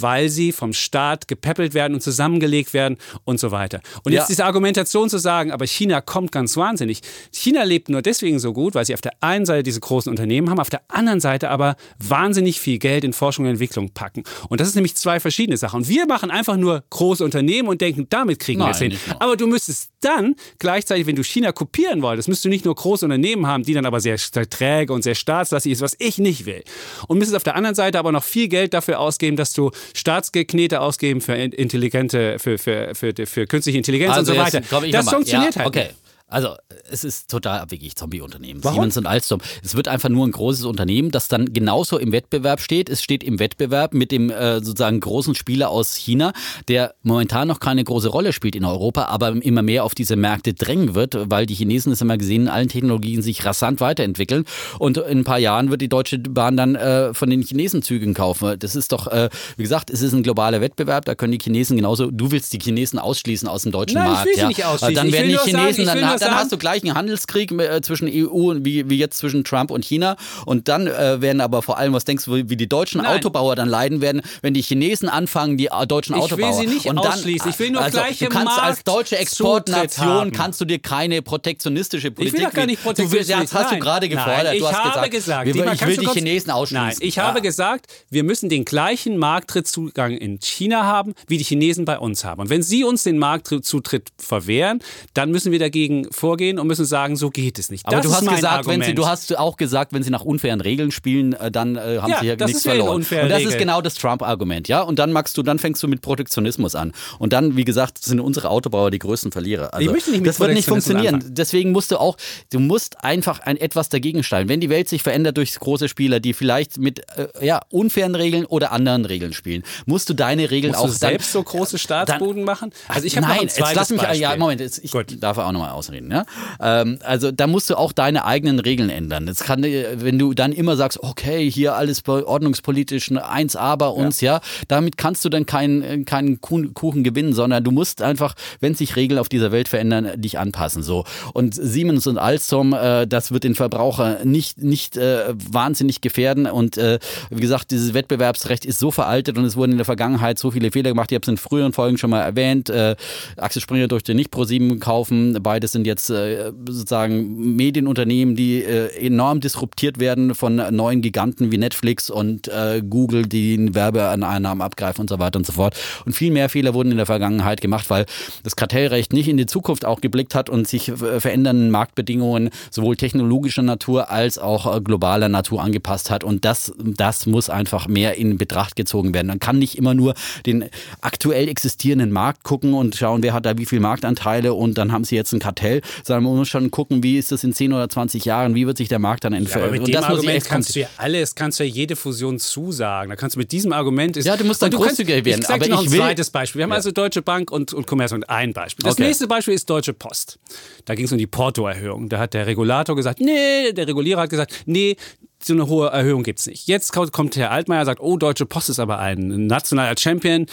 [0.00, 3.80] weil sie vom Staat gepäppelt werden und zusammengelegt werden und so weiter.
[4.04, 4.20] Und Ja.
[4.20, 7.00] jetzt diese Argumentation zu sagen, aber China kommt ganz wahnsinnig.
[7.32, 10.50] China lebt nur deswegen so gut, weil sie auf der einen Seite diese großen Unternehmen
[10.50, 14.24] haben, auf der anderen Seite aber wahnsinnig viel Geld in Forschung und Entwicklung packen.
[14.48, 15.78] Und das ist nämlich zwei verschiedene Sachen.
[15.82, 18.96] Und wir machen einfach nur große Unternehmen und denken, damit kriegen wir es hin.
[19.18, 23.04] Aber du müsstest dann gleichzeitig, wenn du China kopieren wolltest, müsstest du nicht nur große
[23.04, 26.46] Unternehmen haben, die dann aber sehr, sehr träge und sehr staatslastig ist, was ich nicht
[26.46, 26.62] will.
[27.08, 30.80] Und müsstest auf der anderen Seite aber noch viel Geld dafür ausgeben, dass du Staatsgeknete
[30.80, 34.60] ausgeben für in- intelligente, für, für, für, für künstliche Intelligenz und so weiter.
[34.90, 35.88] Das funktioniert ja, halt Okay.
[36.32, 36.56] Also,
[36.90, 38.62] es ist total abwegig, Zombie-Unternehmen.
[38.62, 39.40] Siemens und Alstom.
[39.62, 42.88] Es wird einfach nur ein großes Unternehmen, das dann genauso im Wettbewerb steht.
[42.88, 46.32] Es steht im Wettbewerb mit dem äh, sozusagen großen Spieler aus China,
[46.68, 50.54] der momentan noch keine große Rolle spielt in Europa, aber immer mehr auf diese Märkte
[50.54, 54.44] drängen wird, weil die Chinesen, das haben wir gesehen, in allen Technologien sich rasant weiterentwickeln.
[54.78, 58.14] Und in ein paar Jahren wird die Deutsche Bahn dann äh, von den Chinesen Zügen
[58.14, 58.58] kaufen.
[58.58, 61.04] Das ist doch, äh, wie gesagt, es ist ein globaler Wettbewerb.
[61.04, 64.12] Da können die Chinesen genauso, du willst die Chinesen ausschließen aus dem deutschen Nein, ich
[64.12, 64.26] Markt.
[64.26, 64.48] will sie ja.
[64.48, 64.94] nicht ausschließen.
[64.94, 66.94] Dann Ich werden will die sagen, Chinesen, ich dann, dann sagen- hast du gleich einen
[66.94, 70.16] Handelskrieg äh, zwischen EU und wie, wie jetzt zwischen Trump und China.
[70.46, 73.16] Und dann äh, werden aber vor allem, was denkst du, wie die deutschen Nein.
[73.18, 76.52] Autobauer dann leiden werden, wenn die Chinesen anfangen, die äh, deutschen Ich will Autobauer.
[76.54, 77.50] sie nicht und dann, ausschließen.
[77.50, 82.08] Ich will nur also, gleiche Du kannst als deutsche Exportnation kannst du dir keine protektionistische
[82.08, 82.38] Ich Politik.
[82.38, 83.50] will doch gar nicht Du willst, protektionistisch.
[83.50, 84.44] das hast du gerade gefordert.
[84.44, 86.86] Nein, ich du hast habe gesagt, gesagt, wir, ich will du die Chinesen ausschließen.
[86.86, 87.24] Nein, ich Ja.
[87.24, 92.24] habe gesagt, wir müssen den gleichen Markttrittszugang in China haben, wie die Chinesen bei uns
[92.24, 92.40] haben.
[92.40, 94.80] Und wenn sie uns den Marktzutritt verwehren,
[95.14, 97.86] dann müssen wir dagegen vorgehen und müssen sagen, so geht es nicht.
[97.86, 98.80] Aber das du ist hast gesagt, Argument.
[98.82, 101.98] wenn sie, du hast auch gesagt, wenn sie nach unfairen Regeln spielen, äh, dann äh,
[102.00, 102.96] haben Ja, sie ja das nichts ist verloren.
[102.96, 103.58] Und das ist Regel.
[103.58, 104.82] genau das Trump-Argument, ja.
[104.82, 106.92] Und dann magst du, dann fängst du mit Protektionismus an.
[107.18, 109.74] Und dann, wie gesagt, sind unsere Autobauer die größten Verlierer.
[109.74, 111.14] Also, Ich möchte nicht mit das wird nicht funktionieren.
[111.16, 111.34] anfangen.
[111.34, 112.16] Deswegen musst du auch,
[112.52, 114.48] du musst einfach ein etwas dagegen stellen.
[114.48, 118.44] Wenn die Welt sich verändert durch große Spieler, die vielleicht mit äh, ja, unfairen Regeln
[118.46, 122.44] oder anderen Regeln spielen, musst du deine Regeln Musst auch du selbst so große Staatsbuden
[122.44, 122.70] machen?
[122.88, 124.20] Also ich habe noch Nein, ein jetzt lass mich, Beispiel.
[124.20, 125.22] ja, Moment, jetzt, ich Gut.
[125.22, 125.90] darf auch nochmal aus.
[125.92, 126.10] Reden.
[126.10, 126.24] Ja?
[126.60, 129.26] Ähm, also da musst du auch deine eigenen Regeln ändern.
[129.26, 134.20] Das kann, äh, wenn du dann immer sagst, okay, hier alles ordnungspolitisch 1a bei uns,
[134.20, 138.74] ja, ja damit kannst du dann keinen, keinen Kuchen gewinnen, sondern du musst einfach, wenn
[138.74, 140.82] sich Regeln auf dieser Welt verändern, dich anpassen.
[140.82, 141.04] So.
[141.32, 146.46] Und Siemens und Alstom, äh, das wird den Verbraucher nicht, nicht äh, wahnsinnig gefährden.
[146.46, 146.98] Und äh,
[147.30, 150.70] wie gesagt, dieses Wettbewerbsrecht ist so veraltet und es wurden in der Vergangenheit so viele
[150.70, 151.10] Fehler gemacht.
[151.10, 152.70] Ich habe es in früheren Folgen schon mal erwähnt.
[152.70, 152.96] Äh,
[153.36, 155.38] Axel Springer durfte nicht Pro7 kaufen.
[155.42, 161.58] Beides sind jetzt äh, sozusagen Medienunternehmen, die äh, enorm disruptiert werden von neuen Giganten wie
[161.58, 165.76] Netflix und äh, Google, die Werbeeinnahmen abgreifen und so weiter und so fort.
[166.04, 168.06] Und viel mehr Fehler wurden in der Vergangenheit gemacht, weil
[168.42, 173.62] das Kartellrecht nicht in die Zukunft auch geblickt hat und sich verändernden Marktbedingungen sowohl technologischer
[173.62, 176.24] Natur als auch äh, globaler Natur angepasst hat.
[176.24, 179.28] Und das, das muss einfach mehr in Betracht gezogen werden.
[179.28, 180.14] Man kann nicht immer nur
[180.46, 180.64] den
[181.00, 185.04] aktuell existierenden Markt gucken und schauen, wer hat da wie viel Marktanteile und dann haben
[185.04, 185.71] sie jetzt ein Kartell,
[186.04, 188.76] sondern man muss schon gucken, wie ist das in 10 oder 20 Jahren, wie wird
[188.76, 189.62] sich der Markt dann entfernen.
[189.62, 192.38] Ja, aber mit und dem Argument kannst du ja alles, kannst du ja jede Fusion
[192.38, 193.10] zusagen.
[193.10, 195.42] Da kannst du mit diesem Argument ist, Ja, du musst dann großzügiger werden.
[195.42, 196.60] Ich aber noch ein zweites Beispiel.
[196.60, 196.76] Wir haben ja.
[196.76, 198.84] also Deutsche Bank und, und Commerzbank ein Beispiel.
[198.84, 199.04] Das okay.
[199.04, 200.38] nächste Beispiel ist Deutsche Post.
[200.84, 202.08] Da ging es um die Portoerhöhung.
[202.08, 204.96] Da hat der Regulator gesagt, nee, der Regulierer hat gesagt, nee,
[205.44, 206.68] so eine hohe Erhöhung gibt es nicht.
[206.68, 210.46] Jetzt kommt Herr Altmaier sagt, oh, Deutsche Post ist aber ein nationaler Champion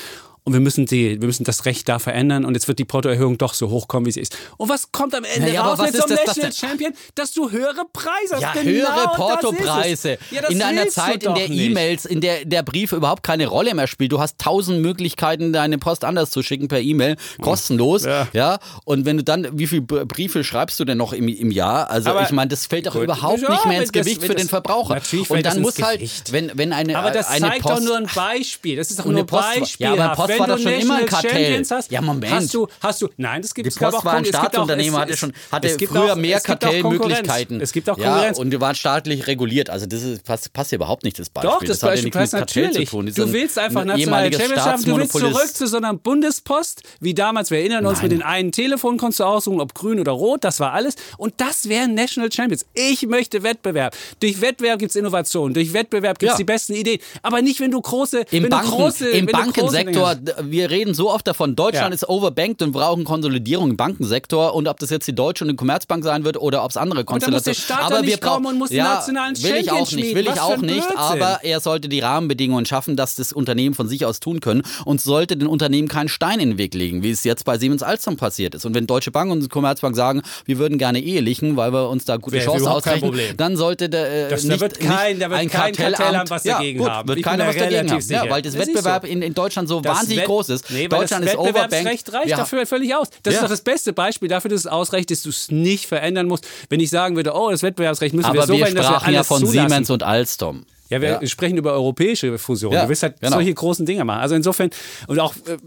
[0.50, 3.38] und wir müssen, die, wir müssen das Recht da verändern und jetzt wird die Portoerhöhung
[3.38, 4.36] doch so hoch kommen, wie sie ist.
[4.58, 6.94] Und was kommt am Ende ja, raus mit so einem National Champion?
[7.14, 8.42] Dass du höhere Preise hast.
[8.42, 10.18] Ja, genau höhere Portopreise.
[10.32, 13.86] Ja, in einer Zeit, in der E-Mails, in der der Brief überhaupt keine Rolle mehr
[13.86, 14.12] spielt.
[14.12, 18.06] Du hast tausend Möglichkeiten, deine Post anders zu schicken per E-Mail, kostenlos.
[18.06, 18.28] Ja.
[18.34, 18.60] ja.
[18.86, 21.92] Und wenn du dann, wie viele Briefe schreibst du denn noch im, im Jahr?
[21.92, 23.04] Also Aber ich meine, das fällt doch gut.
[23.04, 24.96] überhaupt ja, nicht mehr ins Gewicht das, für den Verbraucher.
[24.96, 27.98] Natürlich und dann muss halt, wenn, wenn eine Aber das eine zeigt Post, doch nur
[27.98, 28.78] ein Beispiel.
[28.78, 29.86] Das ist doch nur ein Beispiel.
[29.86, 31.64] Ja, aber Post war doch schon immer ein Kartell.
[31.70, 32.32] Hast, ja, Moment.
[32.32, 35.70] Hast du, hast du, nein, das gibt es auch war ein Staatsunternehmen, hatte, schon, hatte
[35.70, 37.62] früher auch, mehr Kartellmöglichkeiten.
[37.62, 38.38] Es gibt auch Konkurrenz.
[38.38, 39.70] Ja, und die waren staatlich reguliert.
[39.70, 41.52] Also das ist, passt, passt hier überhaupt nicht, das Beispiel.
[41.52, 42.90] Doch, das, das Beispiel passt natürlich.
[42.90, 47.60] Du willst einfach nationale Championship, du willst zurück zu so einer Bundespost, wie damals, wir
[47.60, 50.74] erinnern uns, mit den einen Telefon konntest du aussuchen, ob grün oder rot, das war
[50.74, 50.96] alles.
[51.18, 52.66] Und das wären National Champions.
[52.74, 53.96] Ich möchte Wettbewerb.
[54.20, 56.38] Durch Wettbewerb gibt es Innovation, durch Wettbewerb gibt es ja.
[56.38, 57.00] die besten Ideen.
[57.22, 58.26] Aber nicht, wenn du große...
[58.32, 61.96] Im, Banken, du große, im Bankensektor, wir reden so oft davon, Deutschland ja.
[61.96, 65.56] ist overbanked und brauchen Konsolidierung im Bankensektor und ob das jetzt die Deutsche und die
[65.56, 67.78] Commerzbank sein wird oder ob es andere Konstellationen sind.
[67.78, 70.98] Aber wir brauchen und muss ja, nationalen will ich auch nicht, will ich auch nicht,
[70.98, 75.02] aber er sollte die Rahmenbedingungen schaffen, dass das Unternehmen von sich aus tun können und
[75.02, 78.18] sollte den Unternehmen keinen Stein in den Weg legen, wie es jetzt bei Siemens Alstom
[78.18, 78.66] passiert ist.
[78.66, 82.18] Und wenn Deutsche Bank und Commerzbank sagen, wir würden gerne ehelichen, weil wir uns da
[82.18, 85.40] gute Wäre Chancen ausrechnen, dann sollte der äh, das, nicht, da wird kein, da wird
[85.40, 87.08] ein kein Kartellamt was dagegen gut, haben.
[87.10, 88.04] Wird keiner was dagegen haben.
[88.10, 89.12] Ja, weil das, das Wettbewerb so.
[89.12, 90.70] in, in Deutschland so das wahnsinnig groß ist.
[90.70, 92.14] Nee, Deutschland das ist overbanked.
[92.14, 93.10] Reicht dafür völlig aus.
[93.24, 96.28] Das ist doch das beste Beispiel dafür, dass es ausreicht, dass du es nicht verändern
[96.28, 96.46] musst.
[96.70, 99.24] Wenn ich sagen würde, oh, das Wettbewerbsrecht müssen wir so verändern, dass wir alles ja
[99.24, 99.70] von zulassen.
[99.70, 100.66] Siemens und Alstom.
[100.90, 101.28] Ja, wir ja.
[101.28, 102.74] sprechen über europäische Fusion.
[102.74, 103.34] Ja, du wirst halt genau.
[103.34, 104.22] solche großen Dinge machen.
[104.22, 104.72] Also insofern,
[105.08, 105.58] und auch, äh,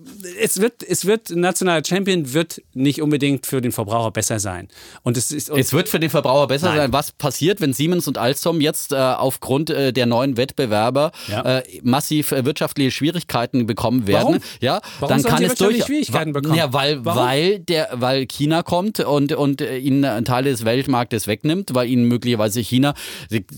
[0.40, 4.68] es wird, es wird, nationaler Champion wird nicht unbedingt für den Verbraucher besser sein.
[5.02, 5.50] Und es ist.
[5.50, 6.76] Und es wird für den Verbraucher besser nein.
[6.76, 6.92] sein.
[6.92, 11.58] Was passiert, wenn Siemens und Alstom jetzt äh, aufgrund äh, der neuen Wettbewerber ja.
[11.58, 14.24] äh, massiv äh, wirtschaftliche Schwierigkeiten bekommen werden?
[14.24, 14.38] Warum?
[14.60, 15.84] Ja, Warum dann kann es durch.
[15.84, 16.54] Schwierigkeiten bekommen?
[16.56, 21.28] Ja, weil, weil der, weil China kommt und, und äh, ihnen einen Teil des Weltmarktes
[21.28, 22.94] wegnimmt, weil ihnen möglicherweise China,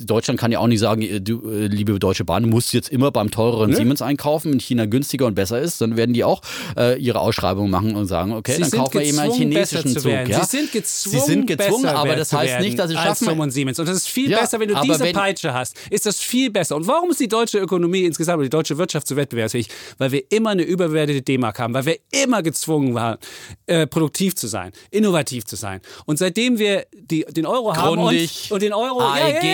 [0.04, 3.70] Deutschland kann ja auch nicht sagen, du, liebe Deutsche Bahn, muss jetzt immer beim teureren
[3.70, 3.76] ne?
[3.76, 6.42] Siemens einkaufen, in China günstiger und besser ist, dann werden die auch
[6.76, 10.12] äh, ihre Ausschreibung machen und sagen, okay, sie dann kaufen wir eben einen chinesischen Zug.
[10.12, 10.44] Ja?
[10.44, 13.28] Sie sind gezwungen, sie sind gezwungen aber das heißt nicht, dass sie schaffen.
[13.34, 13.78] Und Siemens.
[13.78, 15.76] Und das ist viel ja, besser, wenn du diese wenn Peitsche hast.
[15.90, 16.76] Ist das viel besser.
[16.76, 19.68] Und warum ist die deutsche Ökonomie insgesamt, die deutsche Wirtschaft so wettbewerbsfähig?
[19.98, 23.18] Weil wir immer eine überbewertete D-Mark haben, weil wir immer gezwungen waren,
[23.66, 25.80] äh, produktiv zu sein, innovativ zu sein.
[26.06, 29.44] Und seitdem wir die, den Euro Grundig, haben und, und den Euro, AEG,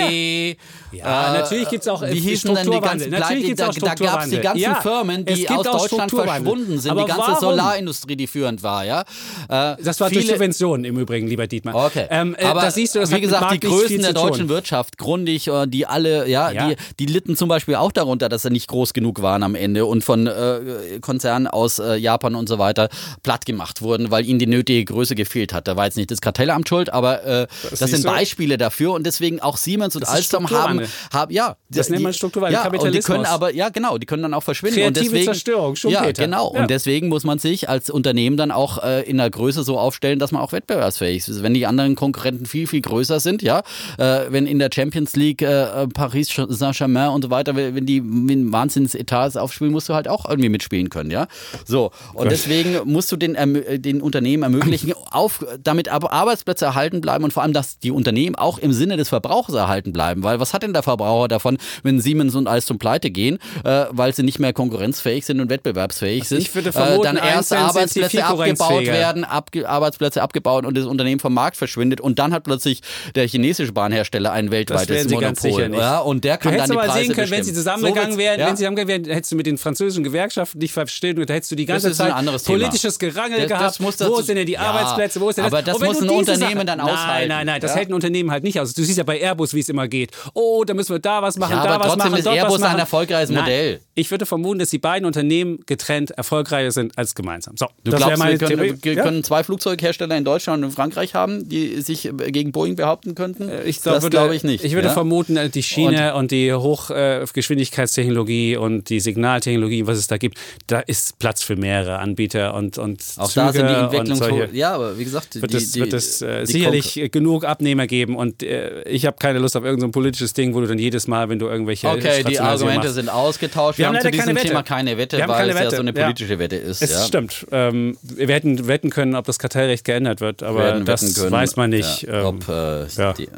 [0.93, 1.35] ja, ja, ja.
[1.35, 4.05] äh, natürlich gibt es auch wie hießen denn die ganzen Natürlich gibt's auch da, da
[4.05, 6.91] gab es die ganzen ja, Firmen, die aus Deutschland verschwunden sind.
[6.91, 7.41] Aber die ganze warum?
[7.41, 9.01] Solarindustrie, die führend war, ja.
[9.49, 11.75] Äh, das war viele, durch Subventionen im Übrigen, lieber Dietmar.
[11.87, 12.07] Okay.
[12.11, 15.49] Ähm, äh, aber das siehst du, das wie gesagt, die Größen der deutschen Wirtschaft, Grundig,
[15.49, 18.69] äh, die alle, ja, ja, Die, die litten zum Beispiel auch darunter, dass sie nicht
[18.69, 22.89] groß genug waren am Ende und von äh, Konzernen aus äh, Japan und so weiter
[23.23, 25.69] platt gemacht wurden, weil ihnen die nötige Größe gefehlt hat.
[25.69, 29.05] Da war jetzt nicht das Kartellamt schuld, aber äh, das, das sind Beispiele dafür und
[29.05, 30.83] deswegen auch Siemens und Alstom haben,
[31.13, 32.97] haben, ja, das nennt man Strukturwandel, ja, Kapitalismus.
[32.97, 34.77] Und die können aber, ja genau, die können dann auch verschwinden.
[34.81, 36.07] Kreative und deswegen, Zerstörung, Schumpeter.
[36.07, 36.53] Ja, genau.
[36.55, 36.61] Ja.
[36.61, 40.19] Und deswegen muss man sich als Unternehmen dann auch äh, in der Größe so aufstellen,
[40.19, 41.43] dass man auch wettbewerbsfähig ist.
[41.43, 43.63] Wenn die anderen Konkurrenten viel, viel größer sind, ja,
[43.99, 48.53] äh, wenn in der Champions League äh, Paris Saint-Germain und so weiter, wenn die mit
[48.53, 51.27] Wahnsinnsetats aufspielen, musst du halt auch irgendwie mitspielen können, ja.
[51.67, 51.91] So.
[52.15, 57.33] Und deswegen musst du den, ermö- den Unternehmen ermöglichen, auf, damit Arbeitsplätze erhalten bleiben und
[57.33, 60.23] vor allem, dass die Unternehmen auch im Sinne des Verbrauchers erhalten bleiben.
[60.23, 63.87] Weil was hat denn der Verbraucher davon, wenn Siemens und alles zum Pleite gehen, äh,
[63.91, 66.39] weil sie nicht mehr konkurrenzfähig sind und wettbewerbsfähig sind?
[66.41, 71.21] Ich würde äh, vermuten, dann erst Arbeitsplätze abgebaut werden, abge Arbeitsplätze abgebaut und das Unternehmen
[71.21, 72.81] vom Markt verschwindet und dann hat plötzlich
[73.15, 75.75] der chinesische Bahnhersteller ein weltweites Monopol.
[75.75, 77.57] Ja, und der Du kann dann hättest die aber Preise sehen können, wenn sie bestimmen.
[77.57, 80.73] zusammengegangen So wären, wird's- wenn sie zusammengegangen wären, hättest du mit den französischen Gewerkschaften nicht
[80.73, 82.59] verstehen und da hättest du die ganze Das Zeit anderes Thema.
[82.59, 83.81] politisches Gerangel Das- das gehabt.
[83.81, 85.21] muss wo dazu- sind denn die Ja, Arbeitsplätze?
[85.21, 85.53] Wo ist denn das?
[85.53, 87.07] aber das muss du ein Unternehmen Sache- dann aushalten.
[87.09, 87.77] Nein, nein, nein, das Ja.
[87.79, 88.73] hält ein Unternehmen halt nicht aus.
[88.75, 90.11] Du siehst ja bei Airbus, wie es immer geht.
[90.35, 92.63] Oh, da müssen wir da was machen, Ja, da aber was trotzdem machen, ist Airbus
[92.63, 93.81] ein erfolgreiches Nein, Modell.
[93.95, 97.57] Ich würde vermuten, dass die beiden Unternehmen getrennt erfolgreicher sind als gemeinsam.
[97.57, 99.03] So, Du das glaubst, wir können, wir Ja?
[99.03, 103.51] können zwei Flugzeughersteller in Deutschland und Frankreich haben, die sich äh, gegen Boeing behaupten könnten?
[103.65, 104.65] Ich glaub, das glaube ich nicht.
[104.65, 104.95] Ich würde ja?
[104.95, 110.81] vermuten, äh, die Schiene und, die Hochgeschwindigkeitstechnologie und die Signaltechnologie, was es da gibt, da
[110.81, 114.49] ist Platz für mehrere Anbieter und, und Auch Züge da sind die und Entwicklungs...
[114.53, 117.45] Ja, aber wie gesagt, Wird die, es, die, wird es äh, sicherlich Konkur- äh, genug
[117.45, 120.67] Abnehmer geben und äh, ich habe keine Lust auf irgendein so politisches Ding, wo du
[120.67, 123.79] dann jedes Mal, wenn du irgendwelche Okay, die Argumente machst, sind ausgetauscht.
[123.79, 124.49] Wir Wir, haben haben zu diesem keine Wette.
[124.49, 125.77] Thema keine Wette, Wir weil es ja Wette.
[125.77, 126.03] so eine Ja.
[126.05, 126.83] politische Wette ist.
[126.83, 127.05] Es ja.
[127.05, 127.47] stimmt.
[127.51, 131.57] Ähm, wir hätten wetten können, ob das Kartellrecht geändert wird, aber Wir das können, weiß
[131.57, 132.03] man nicht.
[132.03, 133.13] Ja, ähm, ob, äh, ja.
[133.15, 133.29] Die,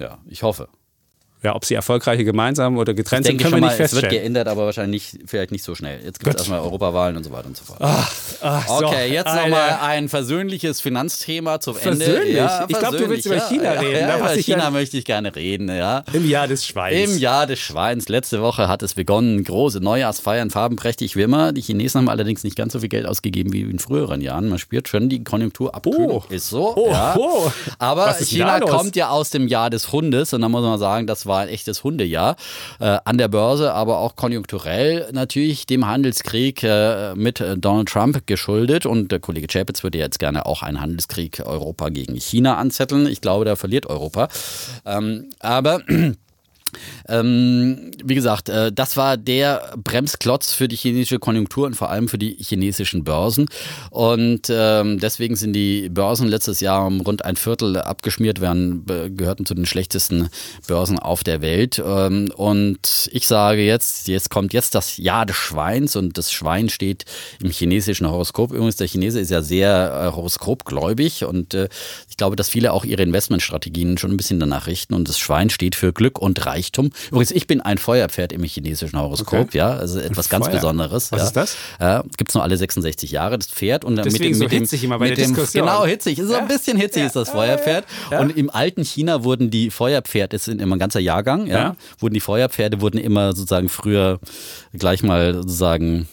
[0.00, 0.68] ja, ich hoffe.
[1.42, 3.80] Ja, ob sie erfolgreiche gemeinsam oder Ich getrennt sind, denke können schon wir mal, nicht
[3.84, 4.22] es wird feststellen.
[4.22, 6.00] geändert, aber wahrscheinlich nicht, vielleicht nicht so schnell.
[6.04, 7.78] Jetzt gibt es erstmal Europawahlen und so weiter und so fort.
[7.80, 8.10] Ach,
[8.68, 9.42] so, Okay, jetzt Alter.
[9.48, 12.04] nochmal ein versöhnliches Finanzthema zum Ende.
[12.04, 12.34] Versöhnlich?
[12.36, 14.08] Ja, Ich glaub, du willst über versöhnlich, China ja, reden.
[14.08, 16.04] Ja, über ich China ja- möchte ich gerne reden, ja.
[16.12, 17.10] Im Jahr des Schweins.
[17.12, 18.08] Im Jahr des Schweins.
[18.08, 19.44] Letzte Woche hat es begonnen.
[19.44, 21.52] Große Neujahrsfeiern, farbenprächtig wie immer.
[21.52, 24.48] Die Chinesen haben allerdings nicht ganz so viel Geld ausgegeben wie in früheren Jahren.
[24.48, 26.22] Man spürt schon die Konjunkturabkühlung.
[26.28, 26.32] Oh.
[26.32, 26.74] Ist so.
[26.76, 27.14] Oh, ja.
[27.18, 27.50] oh.
[27.78, 31.26] Aber China kommt ja aus dem Jahr des Hundes und da muss man sagen, das
[31.26, 32.36] war ein echtes Hundejahr.
[32.80, 38.86] Äh, an der Börse, aber auch konjunkturell natürlich dem Handelskrieg äh, mit Donald Trump geschuldet.
[38.86, 43.06] Und der Kollege Chapitz würde jetzt gerne auch einen Handelskrieg Europa gegen China anzetteln.
[43.06, 44.28] Ich glaube, da verliert Europa.
[44.84, 45.82] Ähm, aber
[47.08, 52.08] ähm, wie gesagt, äh, das war der Bremsklotz für die chinesische Konjunktur und vor allem
[52.08, 53.48] für die chinesischen Börsen.
[53.90, 59.10] Und ähm, deswegen sind die Börsen letztes Jahr um rund ein Viertel abgeschmiert, werden, äh,
[59.10, 60.28] gehörten zu den schlechtesten
[60.66, 61.82] Börsen auf der Welt.
[61.84, 66.68] Ähm, und ich sage jetzt, jetzt kommt jetzt das Jahr des Schweins und das Schwein
[66.68, 67.04] steht
[67.42, 68.52] im chinesischen Horoskop.
[68.52, 71.68] Übrigens, der Chinese ist ja sehr äh, horoskopgläubig und äh,
[72.08, 75.50] ich glaube, dass viele auch ihre Investmentstrategien schon ein bisschen danach richten und das Schwein
[75.50, 76.90] steht für Glück und Reichtum.
[77.10, 79.58] Übrigens, ich bin ein Feuerpferd im chinesischen Horoskop, Okay.
[79.58, 80.54] ja, also etwas ganz Feuer.
[80.54, 81.12] Besonderes.
[81.12, 81.26] Was ja.
[81.26, 81.56] ist das?
[81.80, 83.84] Ja, Gibt es nur alle 66 Jahre, das Pferd.
[83.84, 85.66] Und Deswegen mit dem, so mit dem, hitzig immer bei der dem, Diskussion.
[85.66, 86.20] Genau, hitzig.
[86.22, 87.84] So ein bisschen hitzig ist das Feuerpferd.
[88.18, 91.76] Und im alten China wurden die Feuerpferde, das sind immer ein ganzer Jahrgang, ja, Ja.
[91.98, 94.18] wurden die Feuerpferde wurden immer sozusagen früher
[94.72, 96.08] gleich mal sozusagen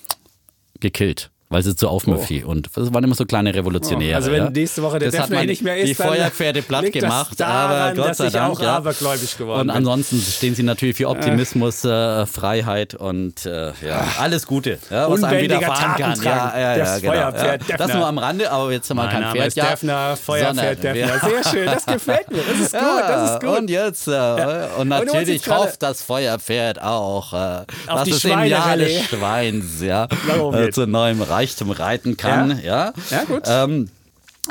[0.79, 1.29] gekillt.
[1.53, 4.15] Weil sie zu aufmüffi und das waren immer so kleine Revolutionäre.
[4.15, 8.01] Also wenn nächste Woche der Defner nicht mehr ist, die Feuerpferde platt gemacht, daran, aber
[8.07, 8.53] Gott sei Dank.
[8.53, 8.77] auch ja.
[8.77, 9.75] abergläubig geworden Und bin.
[9.77, 15.23] ansonsten stehen sie natürlich für Optimismus, äh, Freiheit und äh, ja, alles Gute, ja, was
[15.23, 16.21] einem widerfahren kann.
[16.23, 17.13] Ja, ja, ja, genau.
[17.13, 17.57] Ja.
[17.77, 19.47] Das nur am Rande, aber jetzt haben wir kein Name Pferd.
[19.49, 21.19] ist Defner, Feuerpferd Defner.
[21.19, 22.41] Sehr schön, das gefällt mir.
[22.49, 23.57] Das ist gut, das ist gut.
[23.59, 24.11] Und jetzt, äh,
[24.77, 29.03] und Und natürlich gerade- hofft das Feuerpferd auch, äh, dass die es im Jahr des.
[29.03, 30.07] Schweins ja,
[30.53, 32.59] äh, zu neuem Reichtum reiten kann.
[32.63, 33.43] Ja, Ja, gut.
[33.45, 33.89] Ähm,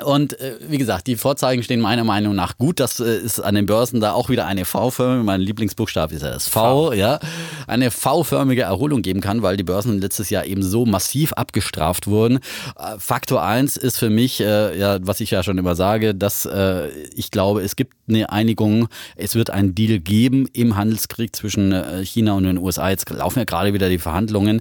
[0.01, 2.81] und äh, wie gesagt, die Vorzeichen stehen meiner Meinung nach gut.
[2.81, 5.23] Das äh, ist an den Börsen da auch wieder eine V-Firma.
[5.23, 7.21] Mein Lieblingsbuchstabe ist ja das V, ja.
[7.67, 12.39] Eine V-förmige Erholung geben kann, weil die Börsen letztes Jahr eben so massiv abgestraft wurden.
[12.79, 16.47] Äh, Faktor eins ist für mich, äh, ja, was ich ja schon immer sage, dass
[16.47, 21.73] äh, ich glaube, es gibt eine Einigung, es wird einen Deal geben im Handelskrieg zwischen
[21.73, 22.89] äh, China und den USA.
[22.89, 24.61] Jetzt laufen ja gerade wieder die Verhandlungen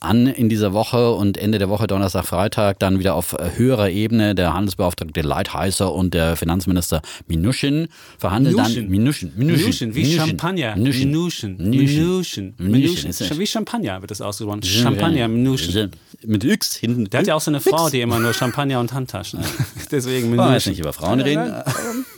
[0.00, 4.34] an in dieser Woche und Ende der Woche, Donnerstag, Freitag, dann wieder auf höherer Ebene.
[4.34, 7.88] Der Handelsbeauftragte Leitheißer und der Finanzminister Minuschin
[8.18, 8.82] verhandeln Minuschin.
[8.82, 10.76] dann Minuschin, Minuschen, wie Champagner.
[10.76, 11.10] Minuschin.
[11.10, 11.56] Minuschen.
[11.58, 11.92] Minuschin.
[11.98, 12.54] Minuschen.
[12.58, 13.12] Minuschin.
[13.28, 14.62] Ja- Wie Champagner wird das ausgesprochen.
[14.62, 15.90] Champagner, Minuschen.
[16.24, 17.10] Mit X hinten.
[17.10, 19.46] Der hat ja auch so eine Frau, die immer nur Champagner und Handtaschen hat.
[19.90, 21.52] Deswegen Wollen wir nicht über Frauen reden.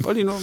[0.01, 0.39] Wollte ich nur-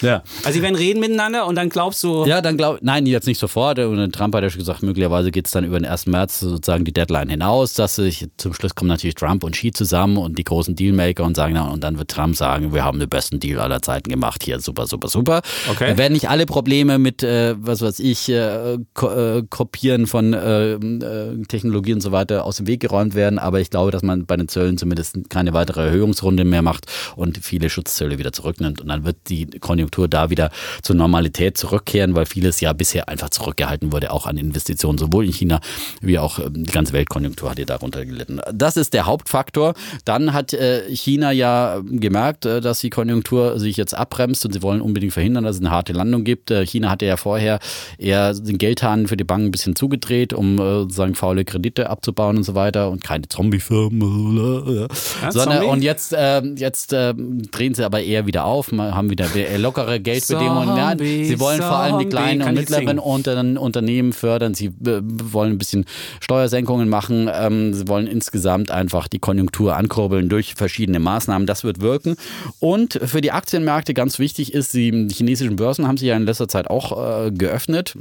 [0.00, 0.22] Ja.
[0.44, 3.38] Also die werden reden miteinander und dann glaubst du, Ja, dann glaube nein, jetzt nicht
[3.40, 3.78] sofort.
[3.80, 6.06] Und Trump hat ja schon gesagt, möglicherweise geht es dann über den 1.
[6.06, 10.16] März sozusagen die Deadline hinaus, dass sich zum Schluss kommen natürlich Trump und Xi zusammen
[10.16, 13.40] und die großen Dealmaker und sagen, und dann wird Trump sagen, wir haben den besten
[13.40, 15.40] Deal aller Zeiten gemacht, hier super, super, super.
[15.70, 15.90] Okay.
[15.90, 20.34] Da werden nicht alle Probleme mit, äh, was weiß ich, äh, ko äh, Kopieren von
[20.34, 24.02] äh, äh, Technologie und so weiter aus dem Weg geräumt werden, aber ich glaube, dass
[24.02, 26.86] man bei den Zöllen zumindest keine weitere Erhöhungsrunde mehr macht
[27.16, 30.50] und viele Schutzzölle wieder zurücknimmt und dann wird die Konjunktur da wieder
[30.82, 35.32] zur Normalität zurückkehren, weil vieles ja bisher einfach zurückgehalten wurde, auch an Investitionen, sowohl in
[35.32, 35.60] China
[36.02, 38.40] wie auch äh, die ganze Weltkonjunktur hat ja darunter gelitten.
[38.52, 39.74] Das ist der Hauptfaktor.
[40.04, 40.84] Dann hat äh,
[41.30, 45.44] China ja gemerkt, äh, dass die Konjunktur sich jetzt abbremst und sie wollen unbedingt verhindern,
[45.44, 46.50] dass es eine harte Landung gibt.
[46.64, 47.58] China hatte ja vorher
[47.98, 52.44] eher den Geldhahn für die Banken ein bisschen zugedreht, um sozusagen faule Kredite abzubauen und
[52.44, 54.88] so weiter und keine Zombie-Firmen.
[55.22, 55.66] Ja, Zombie?
[55.66, 59.26] Und jetzt, äh, jetzt äh, drehen sie aber eher wieder auf, haben wieder
[59.58, 60.76] lockere Geldbedingungen.
[60.76, 64.54] Zombie, sie wollen vor allem die kleinen und mittleren Unternehmen fördern.
[64.54, 65.84] Sie äh, wollen ein bisschen
[66.20, 67.30] Steuersenkungen machen.
[67.32, 71.19] Ähm, sie wollen insgesamt einfach die Konjunktur ankurbeln durch verschiedene Maßnahmen.
[71.46, 72.16] Das wird wirken.
[72.58, 76.48] Und für die Aktienmärkte ganz wichtig ist, die chinesischen Börsen haben sich ja in letzter
[76.48, 77.96] Zeit auch äh, geöffnet.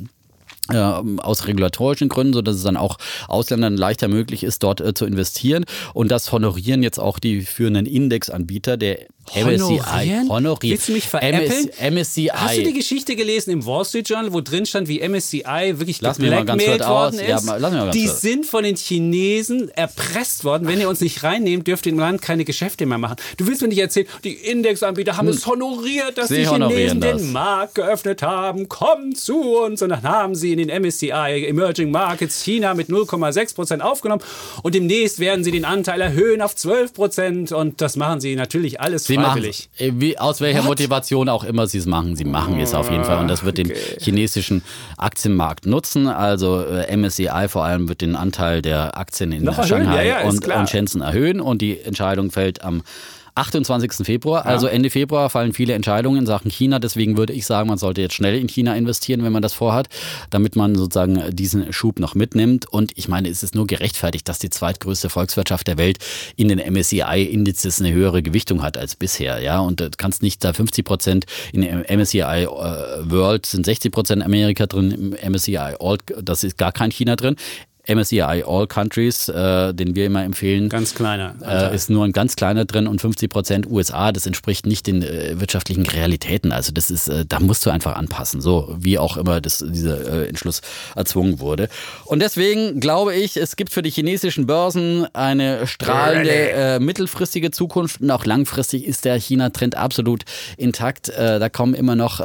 [0.72, 2.98] Äh, aus regulatorischen Gründen, so dass es dann auch
[3.28, 5.66] Ausländern leichter möglich ist, dort äh, zu investieren.
[5.94, 8.78] Und das honorieren jetzt auch die führenden Indexanbieter.
[8.78, 9.00] Der
[9.36, 10.64] MSCI honoriert.
[10.64, 11.70] Willst du mich veräppeln?
[11.94, 12.32] MSCI.
[12.34, 16.02] Hast du die Geschichte gelesen im Wall Street Journal, wo drin stand, wie MSCI wirklich
[16.02, 17.28] lass geblackmailt worden ist?
[17.28, 18.22] Ja, lass mich mal ganz die kurz.
[18.22, 20.68] sind von den Chinesen erpresst worden.
[20.68, 23.18] Wenn ihr uns nicht reinnehmt, dürft ihr im Land keine Geschäfte mehr machen.
[23.38, 25.36] Du willst mir nicht erzählen, die Indexanbieter haben hm.
[25.36, 28.68] es honoriert, dass sie die Chinesen den Markt geöffnet haben.
[28.68, 29.82] Kommt zu uns.
[29.82, 34.22] Und dann haben sie den MSCI Emerging Markets China mit 0,6 Prozent aufgenommen.
[34.62, 37.52] Und demnächst werden sie den Anteil erhöhen auf 12 Prozent.
[37.52, 39.70] Und das machen sie natürlich alles sie freiwillig.
[39.78, 40.68] Äh, wie, aus welcher What?
[40.68, 43.20] Motivation auch immer sie es machen, sie machen es auf jeden Fall.
[43.20, 43.74] Und das wird okay.
[43.74, 44.64] den chinesischen
[44.98, 46.08] Aktienmarkt nutzen.
[46.08, 50.48] Also äh, MSCI vor allem wird den Anteil der Aktien in Shanghai ja, ja, und,
[50.48, 51.42] und Shenzhen erhöhen.
[51.42, 52.84] Und die Entscheidung fällt am
[53.36, 54.06] 28.
[54.06, 56.80] Februar, also Ende Februar, fallen viele Entscheidungen in Sachen China.
[56.80, 59.90] Deswegen würde ich sagen, man sollte jetzt schnell in China investieren, wenn man das vorhat,
[60.30, 62.68] damit man sozusagen diesen Schub noch mitnimmt.
[62.68, 66.00] Und ich meine, es ist nur gerechtfertigt, dass die zweitgrößte Volkswirtschaft der Welt
[66.36, 69.42] in den MSCI-Indizes eine höhere Gewichtung hat als bisher.
[69.42, 72.48] Ja, und du kannst nicht da 50 Prozent in MSCI äh,
[73.10, 77.36] World sind 60 Prozent Amerika drin, im MSCI All, das ist gar kein China drin.
[77.90, 80.70] MSCI All Countries, äh, den wir immer empfehlen.
[80.70, 81.36] Ganz kleiner.
[81.42, 84.12] Äh, ist nur ein ganz kleiner drin und 50 Prozent USA.
[84.12, 86.52] Das entspricht nicht den äh, wirtschaftlichen Realitäten.
[86.52, 88.42] Also das ist, äh, da musst du einfach anpassen.
[88.42, 90.62] So wie auch immer das, dieser äh, Entschluss
[90.96, 91.68] erzwungen wurde.
[92.06, 98.02] Und deswegen glaube ich, es gibt für die chinesischen Börsen eine strahlende äh, mittelfristige Zukunft
[98.02, 100.24] und auch langfristig ist der China-Trend absolut
[100.58, 101.10] intakt.
[101.10, 102.22] da kommen immer noch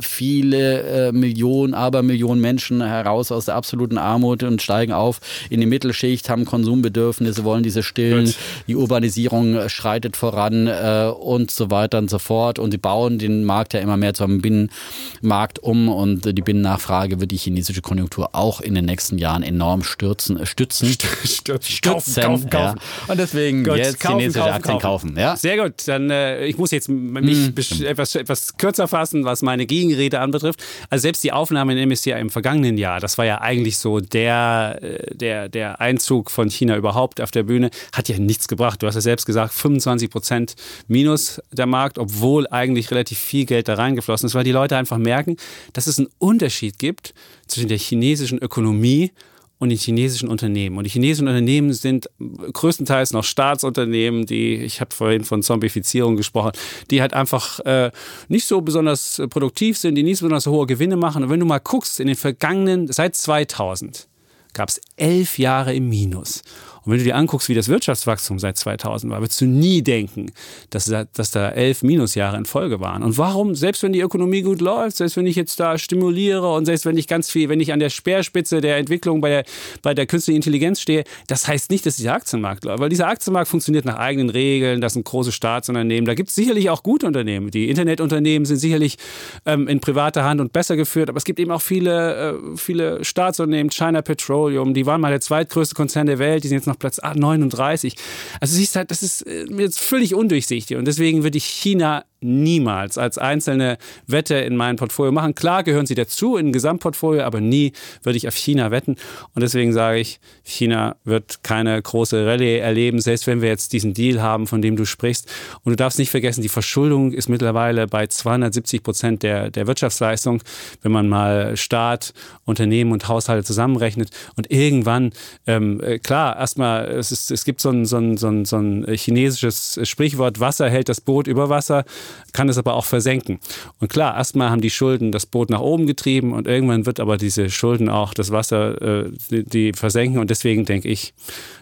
[0.00, 4.99] viele Millionen, aber Millionen Menschen heraus aus der absoluten Armut und steigen auf
[5.48, 8.36] in die Mittelschicht, haben Konsumbedürfnisse, wollen diese stillen, Gut.
[8.66, 12.58] die Urbanisierung schreitet voran äh, und so weiter und so fort.
[12.58, 17.20] Und sie bauen den Markt ja immer mehr zu einem Binnenmarkt um und die Binnennachfrage
[17.20, 20.88] wird die chinesische Konjunktur auch in den nächsten Jahren enorm stürzen, äh, stützen.
[21.24, 21.60] Stützen.
[21.60, 21.80] Stützen.
[21.82, 22.78] Kaufen, kaufen, kaufen.
[22.78, 23.12] Ja.
[23.12, 25.16] Und deswegen gut, jetzt kaufen, chinesische kaufen, Aktien kaufen.
[25.16, 25.36] Ja?
[25.36, 25.74] Sehr gut.
[25.86, 27.86] Dann äh, ich muss jetzt mich hm.
[27.86, 30.62] etwas, etwas kürzer fassen, was meine Gegenrede anbetrifft.
[30.88, 34.79] Also selbst die Aufnahme in MSCI im vergangenen Jahr, das war ja eigentlich so der
[34.80, 38.82] der, der Einzug von China überhaupt auf der Bühne hat ja nichts gebracht.
[38.82, 40.54] Du hast ja selbst gesagt, 25 Prozent
[40.88, 44.98] minus der Markt, obwohl eigentlich relativ viel Geld da reingeflossen ist, weil die Leute einfach
[44.98, 45.36] merken,
[45.72, 47.14] dass es einen Unterschied gibt
[47.46, 49.12] zwischen der chinesischen Ökonomie
[49.60, 50.78] und den chinesischen Unternehmen.
[50.78, 56.52] Und die chinesischen Unternehmen sind größtenteils noch Staatsunternehmen, die, ich habe vorhin von Zombifizierung gesprochen,
[56.90, 57.90] die halt einfach äh,
[58.28, 61.22] nicht so besonders produktiv sind, die nicht so besonders hohe Gewinne machen.
[61.22, 64.08] Und wenn du mal guckst, in den vergangenen, seit 2000,
[64.52, 66.42] gab es elf Jahre im Minus.
[66.84, 70.32] Und wenn du dir anguckst, wie das Wirtschaftswachstum seit 2000 war, würdest du nie denken,
[70.70, 73.02] dass, dass da elf Minusjahre in Folge waren.
[73.02, 76.64] Und warum, selbst wenn die Ökonomie gut läuft, selbst wenn ich jetzt da stimuliere und
[76.64, 79.44] selbst wenn ich ganz viel, wenn ich an der Speerspitze der Entwicklung bei der,
[79.82, 82.80] bei der künstlichen Intelligenz stehe, das heißt nicht, dass dieser Aktienmarkt läuft.
[82.80, 86.06] Weil dieser Aktienmarkt funktioniert nach eigenen Regeln, das sind große Staatsunternehmen.
[86.06, 87.50] Da gibt es sicherlich auch gute Unternehmen.
[87.50, 88.96] Die Internetunternehmen sind sicherlich
[89.44, 93.04] ähm, in privater Hand und besser geführt, aber es gibt eben auch viele, äh, viele
[93.04, 96.78] Staatsunternehmen, China Petroleum, die waren mal der zweitgrößte Konzern der Welt, die sind jetzt noch
[96.78, 97.94] Platz 39.
[98.40, 102.04] Also siehst halt, das ist äh, mir jetzt völlig undurchsichtig und deswegen würde ich China
[102.20, 105.34] niemals als einzelne Wette in mein Portfolio machen.
[105.34, 108.96] Klar gehören sie dazu in ein Gesamtportfolio, aber nie würde ich auf China wetten.
[109.34, 113.94] Und deswegen sage ich, China wird keine große Rallye erleben, selbst wenn wir jetzt diesen
[113.94, 115.30] Deal haben, von dem du sprichst.
[115.64, 120.42] Und du darfst nicht vergessen, die Verschuldung ist mittlerweile bei 270 Prozent der, der Wirtschaftsleistung,
[120.82, 122.12] wenn man mal Staat,
[122.44, 124.10] Unternehmen und Haushalte zusammenrechnet.
[124.36, 125.12] Und irgendwann,
[125.46, 128.44] ähm, äh, klar, erst erstmal, es, ist, es gibt so ein, so, ein, so, ein,
[128.44, 131.84] so ein chinesisches Sprichwort, Wasser hält das Boot über Wasser,
[132.32, 133.40] kann es aber auch versenken.
[133.80, 137.16] Und klar, erstmal haben die Schulden das Boot nach oben getrieben und irgendwann wird aber
[137.16, 140.20] diese Schulden auch das Wasser, äh, die, die versenken.
[140.20, 141.14] Und deswegen denke ich,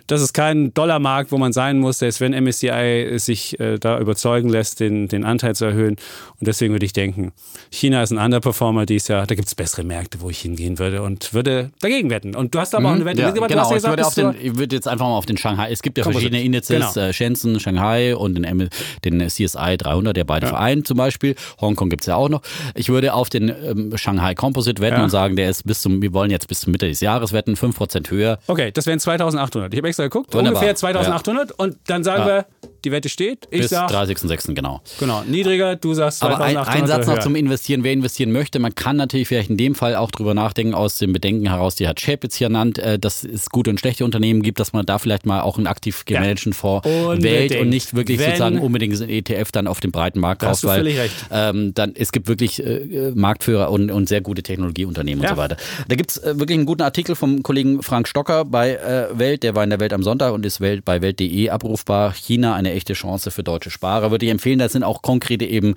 [0.08, 4.48] das ist kein Dollarmarkt, wo man sein muss, selbst wenn MSCI sich äh, da überzeugen
[4.48, 5.96] lässt, den, den Anteil zu erhöhen.
[6.40, 7.32] Und deswegen würde ich denken,
[7.70, 11.02] China ist ein Underperformer dieses Jahr, da gibt es bessere Märkte, wo ich hingehen würde
[11.02, 12.34] und würde dagegen wetten.
[12.34, 13.50] Und du hast aber mhm, auch eine Wette ja, mitgebracht.
[13.50, 16.04] Genau, ich, würde den, ich würde jetzt einfach mal auf den Shanghai, es gibt ja
[16.04, 17.08] verschiedene Indizes, genau.
[17.08, 18.70] äh, Shenzhen, Shanghai und den,
[19.04, 20.50] den CSI 300, der beide ja.
[20.50, 21.34] vereint zum Beispiel.
[21.60, 22.42] Hongkong gibt es ja auch noch.
[22.74, 25.04] Ich würde auf den ähm, Shanghai Composite wetten ja.
[25.04, 27.54] und sagen, der ist bis zum, wir wollen jetzt bis zum Mitte des Jahres wetten,
[27.54, 28.38] 5% höher.
[28.46, 29.72] Okay, das wären 2800.
[29.72, 30.60] Ich habe extra geguckt, Wunderbar.
[30.60, 31.54] ungefähr 2800 ja.
[31.56, 32.46] und dann sagen wir,
[32.84, 33.48] die Wette steht.
[33.50, 34.54] Ich Bis 30.06.
[34.54, 34.80] genau.
[35.00, 38.58] Genau, niedriger, du sagst 2800 Aber ein, ein Satz noch zum Investieren, wer investieren möchte,
[38.58, 41.88] man kann natürlich vielleicht in dem Fall auch drüber nachdenken, aus dem Bedenken heraus, die
[41.88, 44.98] hat Chapitz hier genannt, äh, dass es gute und schlechte Unternehmen gibt, dass man da
[44.98, 46.28] vielleicht mal auch einen aktiv gemanagten.
[46.52, 47.22] Fonds Unbedingt.
[47.22, 50.64] wählt und nicht wirklich Wenn, sozusagen unbedingt ein ETF dann auf dem breiten Markt kauft,
[50.64, 55.30] weil ähm, dann, es gibt wirklich äh, Marktführer und, und sehr gute Technologieunternehmen ja.
[55.30, 55.56] und so weiter.
[55.88, 59.42] Da gibt es äh, wirklich einen guten Artikel vom Kollegen Frank Stocker bei äh, Welt,
[59.42, 62.12] der war in der Welt am Sonntag und ist Welt, bei Welt.de abrufbar.
[62.12, 64.58] China, eine echte Chance für deutsche Sparer, würde ich empfehlen.
[64.58, 65.74] Da sind auch konkrete eben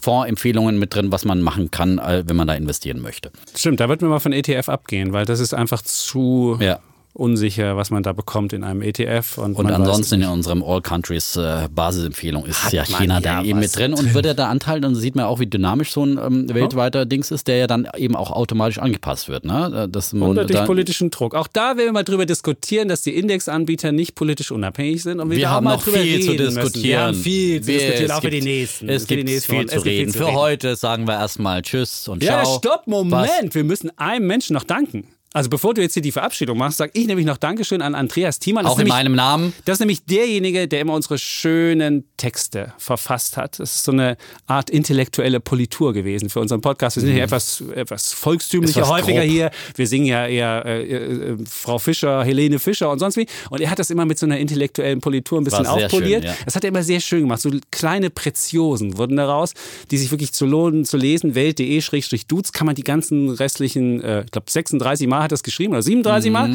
[0.00, 3.30] Fondsempfehlungen mit drin, was man machen kann, äh, wenn man da investieren möchte.
[3.54, 6.80] Stimmt, da wird mir mal von ETF abgehen, weil das ist einfach zu ja
[7.12, 9.38] unsicher, was man da bekommt in einem ETF.
[9.38, 13.42] Und, und ansonsten in unserem All Countries äh, Basisempfehlung ist Hat ja China ja da
[13.42, 13.94] eben mit drin.
[13.94, 17.06] Und wird ja der Anteil, dann sieht man auch, wie dynamisch so ein ähm, weltweiter.
[17.06, 19.44] Dings ist, der ja dann eben auch automatisch angepasst wird.
[19.44, 19.88] Ne?
[19.90, 21.34] Das Unter durch politischen Druck.
[21.34, 25.20] Auch da will wir mal drüber diskutieren, dass die Indexanbieter nicht politisch unabhängig sind.
[25.20, 26.54] Und wir, wir haben noch viel zu diskutieren.
[26.54, 26.82] Müssen.
[26.82, 28.88] Wir haben viel zu wir, diskutieren, auch für die nächsten.
[28.88, 30.12] Es gibt nächsten viel, zu reden.
[30.12, 32.38] Für heute sagen wir erstmal Tschüss und Ciao.
[32.38, 33.12] Ja, stopp, Moment.
[33.48, 33.54] Was?
[33.54, 35.04] Wir müssen einem Menschen noch danken.
[35.32, 38.40] Also bevor du jetzt hier die Verabschiedung machst, sage ich nämlich noch Dankeschön an Andreas
[38.40, 38.66] Thiemann.
[38.66, 39.52] Auch in nämlich, meinem Namen.
[39.64, 43.60] Das ist nämlich derjenige, der immer unsere schönen Texte verfasst hat.
[43.60, 44.16] Das ist so eine
[44.48, 46.96] Art intellektuelle Politur gewesen für unseren Podcast.
[46.96, 47.14] Wir sind mhm.
[47.14, 49.30] hier etwas, etwas volkstümlicher, häufiger grob.
[49.30, 49.50] hier.
[49.76, 53.26] Wir singen ja eher äh, äh, Frau Fischer, Helene Fischer und sonst wie.
[53.50, 56.24] Und er hat das immer mit so einer intellektuellen Politur ein bisschen aufpoliert.
[56.24, 56.44] Schön, ja.
[56.44, 57.40] Das hat er immer sehr schön gemacht.
[57.40, 59.54] So kleine Preziosen wurden daraus,
[59.92, 61.36] die sich wirklich zu lohnen zu lesen.
[61.36, 65.42] Welt.de-Dudes kann man die ganzen restlichen, äh, ich glaube 36 Mal Mal hat er es
[65.42, 66.32] geschrieben oder 37 mhm.
[66.32, 66.50] Mal.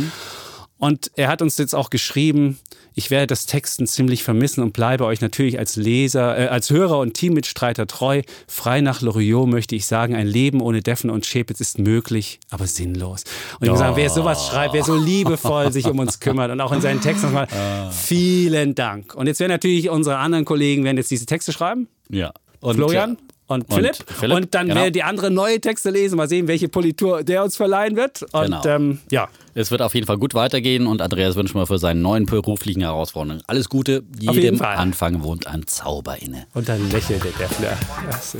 [0.77, 2.59] Und er hat uns jetzt auch geschrieben,
[2.95, 6.99] ich werde das Texten ziemlich vermissen und bleibe euch natürlich als Leser, äh, als Hörer
[6.99, 8.23] und Teammitstreiter treu.
[8.47, 12.67] Frei nach Loriot möchte ich sagen, ein Leben ohne Deffen und Schäpitz ist möglich, aber
[12.67, 13.23] sinnlos.
[13.59, 16.59] Und ich muss sagen, wer sowas schreibt, wer so liebevoll sich um uns kümmert und
[16.59, 17.47] auch in seinen Texten nochmal,
[17.91, 19.15] vielen Dank.
[19.15, 21.87] Und jetzt werden natürlich unsere anderen Kollegen werden jetzt diese Texte schreiben.
[22.09, 22.33] Ja.
[22.59, 23.17] Und Florian?
[23.47, 23.99] Und Philipp.
[23.99, 24.81] Und, Philipp, und dann genau.
[24.81, 28.23] werden die anderen neue Texte lesen, mal sehen, welche Politur der uns verleihen wird.
[28.33, 28.65] Und genau.
[28.65, 29.27] ähm, ja.
[29.57, 32.81] Es wird auf jeden Fall gut weitergehen und Andreas wünschen wir für seinen neuen beruflichen
[32.81, 34.03] Herausforderungen alles Gute.
[34.19, 36.45] Jedem Anfang wohnt ein Zauber inne.
[36.53, 37.77] Und dann lächelt der Defner.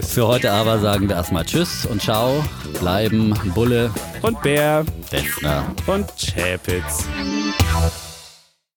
[0.01, 2.43] Für heute aber sagen wir erstmal Tschüss und Ciao.
[2.79, 3.91] Bleiben Bulle
[4.21, 7.07] und Bär, Defner und Chapitz.